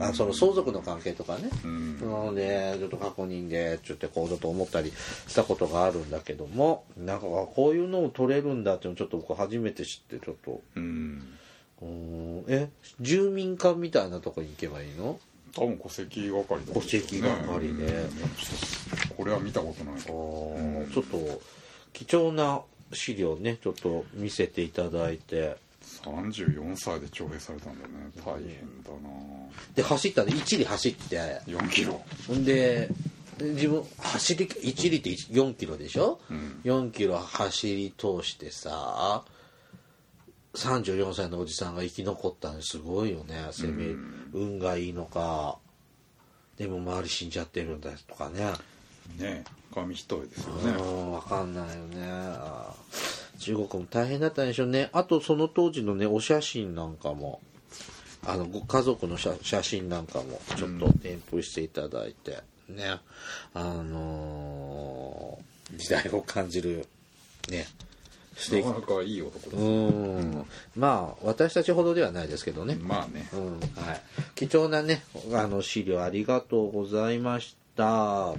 [0.00, 2.00] あその相続の関係とかね、うん。
[2.00, 4.92] なのでちょっと確認でちょっとこうちょっと思ったり
[5.26, 10.60] したことがあるんだけどもなんかあこういうのを取れるんだっていうのをちょっと僕初めて知ってちょっと。
[10.76, 11.22] うん。
[11.82, 12.44] うーん。
[12.48, 12.68] え
[13.00, 15.18] 住民課みたいなとこに行けばいいの？
[15.54, 17.84] 多分戸籍係とか戸籍係ね
[19.10, 19.16] うん。
[19.16, 19.94] これは見たことない。
[19.94, 21.40] あからーちょっと
[21.92, 22.60] 貴重な
[22.92, 25.56] 資料ねちょっと見せていただいて
[26.02, 27.94] 34歳で徴兵されたんだね。
[28.24, 29.10] 大変だな。
[29.74, 31.16] で走ったね一里走って。
[31.46, 32.02] 4キロ。
[32.26, 32.88] ほんで
[33.40, 36.60] 自分走り一里って4キロでしょ、うん。
[36.64, 39.24] 4キロ走り通してさ
[40.54, 43.48] 34歳のおじさんが生き残ったんですごいよね。
[43.50, 43.86] 攻め、
[44.32, 45.58] 運がいいのか。
[46.56, 48.52] でも周り死んじゃってるんだとかね。
[49.18, 51.96] ね紙一重ですようねん分かんないよね
[53.38, 54.90] 中国も大変だったんでしょうね。
[54.92, 57.40] あとその当時のねお写真なんかも
[58.26, 63.00] あのご家族の写写真なんかもちょっと添付していただいて、ね。
[63.52, 66.86] あのー時代を感じる
[67.48, 67.66] ね。
[68.36, 69.88] 素敵なかなかいい男です、う
[70.20, 70.44] ん。
[70.76, 73.28] まあ私たちほどではないですけどね、まあね。
[73.32, 73.60] うん。
[73.60, 74.02] はい、
[74.34, 78.34] 貴重なねあの資料ありがとうございました。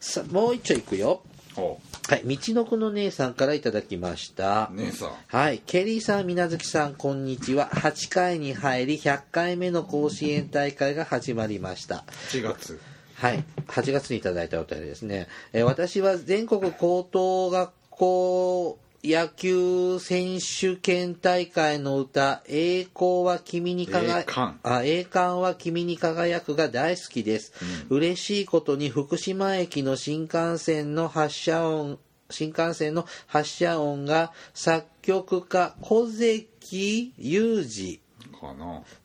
[0.00, 1.22] さもう一丁いくよ。
[1.37, 5.58] おはい道のくの姉さんからいただきました姉さんはい。
[5.58, 7.68] ケリーさん、みなずきさん、こんにちは。
[7.70, 12.04] 8回に入り、100回目の甲子園大会が始まりました。
[12.30, 12.80] 4月
[13.14, 13.44] はい。
[13.66, 15.26] 8月にいただいたお便りですね。
[15.52, 24.58] えー私は全国高等学校野球選手権大会の歌、栄光は君に輝栄冠。
[24.64, 27.52] あ栄冠は君に輝くが大好きです、
[27.90, 38.00] 嬉しいことに福島駅の新幹線の発車音、新幹線の発車音が作曲家小関裕二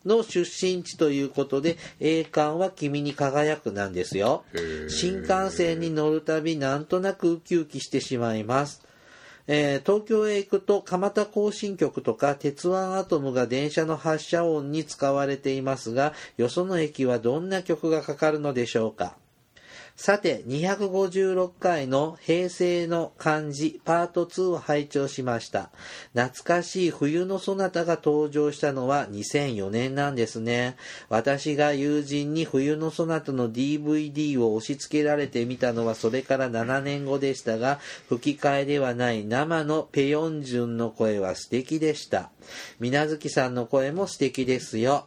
[0.04, 4.44] の出身地ということで栄冠は君に輝くなんですよ。
[4.88, 8.83] 新幹線に乗るたびなんとなくウキウキしてしまいます
[9.46, 19.16] えー東京へ行くと蒲田行進曲とか鉄腕アトムが電車の発車音に使われていますがよその駅はどんな曲がかかるのでしょうか？
[19.96, 25.70] さて、256回の平成の漢字パート2を拝聴しました。
[26.14, 30.76] 懐かしい冬のそなたが登場したのは2004年なんですね。
[31.08, 37.78] 私が友人に冬のそなたの DVD を押し付けられてみたのはそれから7年後でしたが、
[38.08, 42.30] 吹き替えではない生のペヨンジュンの声は素敵でした。
[42.80, 45.06] みなずきさんの声も素敵ですよ。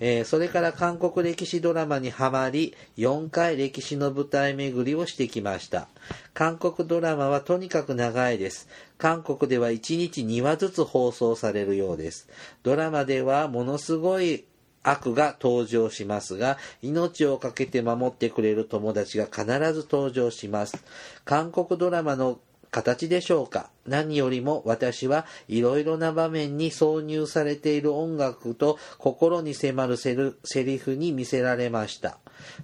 [0.00, 5.88] えーそれから韓国歴史ドラマにハマり4回歴史の舞台巡りをしてきました。
[6.32, 8.68] 韓国ドラマはとにかく長いです。
[8.96, 12.28] 韓国では1日2話ずつ放送されるようです。
[12.62, 14.44] ドラマではものすごい
[14.82, 19.44] 悪が登場しますが命を懸けて守ってくれる友達が必
[19.74, 20.82] ず登場します。
[21.24, 22.40] 韓国ドラマの
[22.70, 23.70] 形でしょうか？
[23.86, 32.18] 何よりも私はいろいろな場面に挿入されている音楽と心に迫るセルセリフに見せられました。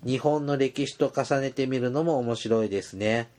[0.05, 3.31] 日本の歴史と重ねてみるのも面白いですね、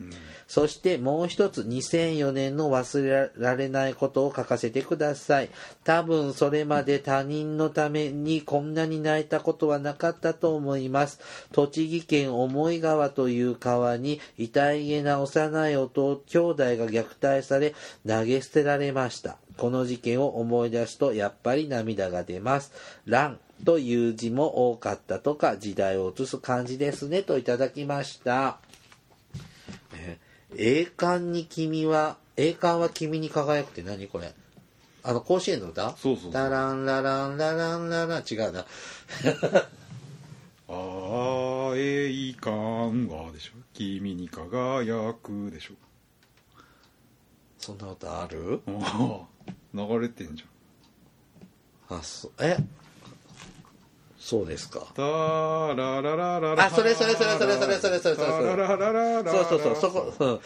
[0.47, 5.49] そしてもう一つ2004年の忘れられないことを書かせてください。
[5.83, 11.19] 多分それまで他人のためにこんなに泣いたことはなかったと思います。
[11.51, 17.73] 栃木県思川という川に痛いげな幼い弟兄弟が虐待され
[18.07, 19.38] 投げ捨てられました。
[19.57, 22.71] この事件を思い出すとやっぱり涙が出ます。
[23.05, 28.60] 乱という字も多かったとか時代を映す感じですねといただきました。
[29.93, 30.18] え
[30.55, 34.34] 栄冠に君は栄冠は君に輝くって何これ？
[35.03, 35.95] あの甲子園の歌？
[35.97, 36.34] そうそうそう。
[36.34, 38.24] ラランラランラランララン。
[38.30, 38.66] 違うな。
[40.70, 43.53] あー栄冠がでしょ。
[43.74, 45.74] 君に輝くでしょ。
[47.58, 48.62] そんな歌ある？
[49.74, 50.45] 流れてんじ
[51.89, 52.32] あそう。
[52.39, 52.58] え？
[54.28, 54.82] そうですか。
[54.82, 58.28] ゃんタラララララあそれそれそれそれそれそれそれそれそれ。
[58.28, 60.39] タラララララそうそうそうそこ、うん、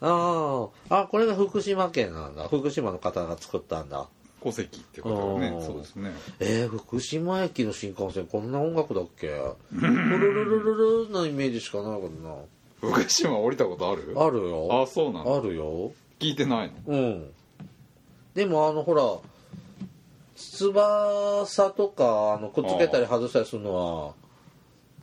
[0.00, 4.08] あああこれが福島県なんだ福島の方が作ったんだ
[4.42, 6.10] 戸籍ってことよねうんそうですね
[6.40, 12.48] えー、福島駅の新幹線こんな音楽だっけルルルルルルのイメージしかないけど
[12.80, 17.30] 福島降りたことあるなあるよあそうなのあるよ聞いてないのうん
[18.34, 19.02] でもあのほら
[20.50, 24.14] 翼とかあのくっつけたり外したりするのは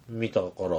[0.08, 0.78] 見たから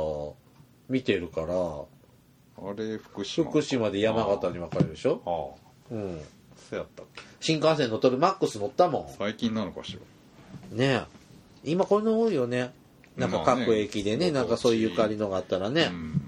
[0.88, 3.48] 見てるからあれ福島。
[3.48, 5.56] 福島で山形に分かれるでしょ？
[5.90, 5.94] ああ。
[5.94, 6.20] うん。
[6.70, 7.22] そうやったっけ？
[7.40, 11.06] 新幹線乗っとるマックス乗ったも最近なのかしらんね
[11.64, 11.70] え。
[11.72, 12.72] 今こういうの多いよね。
[13.16, 16.22] なんか各駅でねなんかそういうゆかりのがあったらね、うん。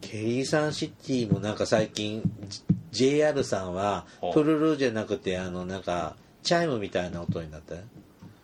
[0.00, 2.22] ケリーサンシティもなんか最近
[2.92, 3.82] JR さんは
[4.20, 7.74] はあプルルじゃなくてあのなんかチャイムみたいな音になった？
[7.74, 7.80] よ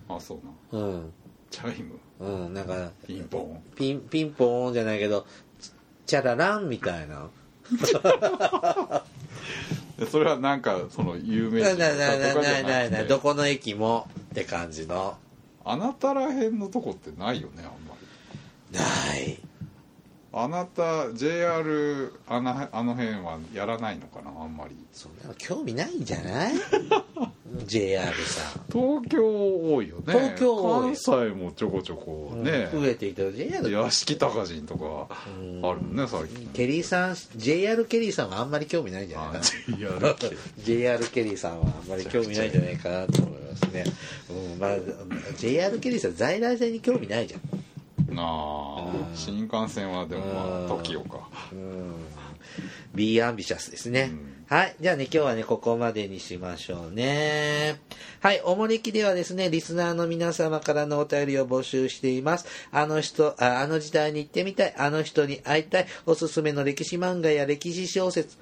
[0.08, 0.34] あそ
[0.72, 1.12] うなうん。
[1.50, 1.98] チャイム？
[2.20, 3.62] うんなんかピンポン？
[3.76, 5.26] ピンピンポーンじゃないけど
[6.06, 7.28] チャラランみたいな。
[9.98, 12.14] で それはなんかその有名人とかじゃな
[12.58, 15.16] いないないどこの駅もって感じの。
[15.64, 17.94] あなたらへんのとこってないよねあんま
[18.72, 18.78] り。
[18.78, 19.38] ない
[20.34, 24.74] あなた JR あのあの辺はやらないのかなあんまり。
[24.92, 26.54] そんなの興味ないんじゃない？
[27.66, 28.62] JR さん。
[28.72, 29.22] 東京
[29.74, 30.02] 多いよね。
[30.06, 30.82] 東京多い。
[30.82, 36.46] 関西もちょこちょこね、増えていた JR 屋敷高人とかあるもんね最近。
[36.54, 39.32] ケリーさん JR ケリーさんはあんまり興味ないんじゃない？
[39.32, 40.30] かな JR 系
[40.64, 41.36] JR ケリー。
[41.36, 43.84] さんはあんまり興味ないんじゃないかなと思いますね、
[44.30, 44.58] うん。
[44.58, 44.76] まあ、
[45.36, 47.40] JR ケリーさん在来線に興味ないじゃん。
[47.42, 47.61] な
[48.18, 50.66] あ新幹線はでもまあうん。
[50.68, 51.28] TOKIO か
[52.94, 54.44] B アンビシャスですね、うん。
[54.48, 54.76] はい。
[54.80, 57.80] じゃあね、今日はね、ここまでにしましょうね。
[58.20, 58.42] はい。
[58.44, 62.46] おもれきではですね、リスナーの皆様からのお便りを募集しています。
[62.70, 68.36] あの人、ああの時代に行ってみたい、あの人に会いたい、おすすめの歴史漫画や歴史小説、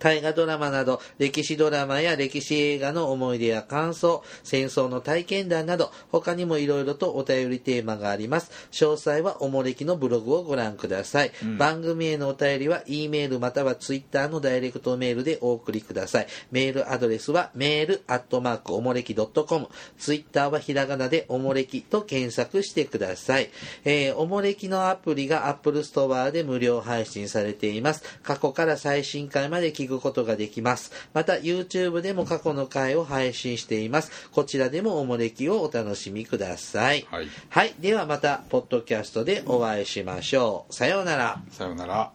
[0.00, 8.50] 大河ドラマなど、歴史ドラマや歴史映画の思い出や感想、戦争の体験談など、他にもいろいろとお便りテーマがあります。
[8.72, 11.32] 詳細はおもれきのブログをご覧ください。
[11.58, 16.26] 番組へのお便りは、E メールまたは Twitter のダイレクトメールでお送りください。
[16.50, 19.68] メールアドレスは、メールアットマークおもれき .com。
[19.98, 23.50] Twitter はひらがなでおもれきと検索してください。
[23.84, 28.02] えーおもれきのアプリが Apple Store で無料配信されています。
[28.22, 30.92] 過去から最新回まで聞くことができます。
[31.12, 34.30] また YouTube でも過去の回を配信しています。
[34.30, 37.06] こちらでもおもれきをお楽しみください。
[37.10, 37.74] はいはい。
[37.78, 40.74] ではまた、ポッドキャストでお会いしましょう。
[40.74, 41.42] さようなら。
[41.50, 42.12] さようなら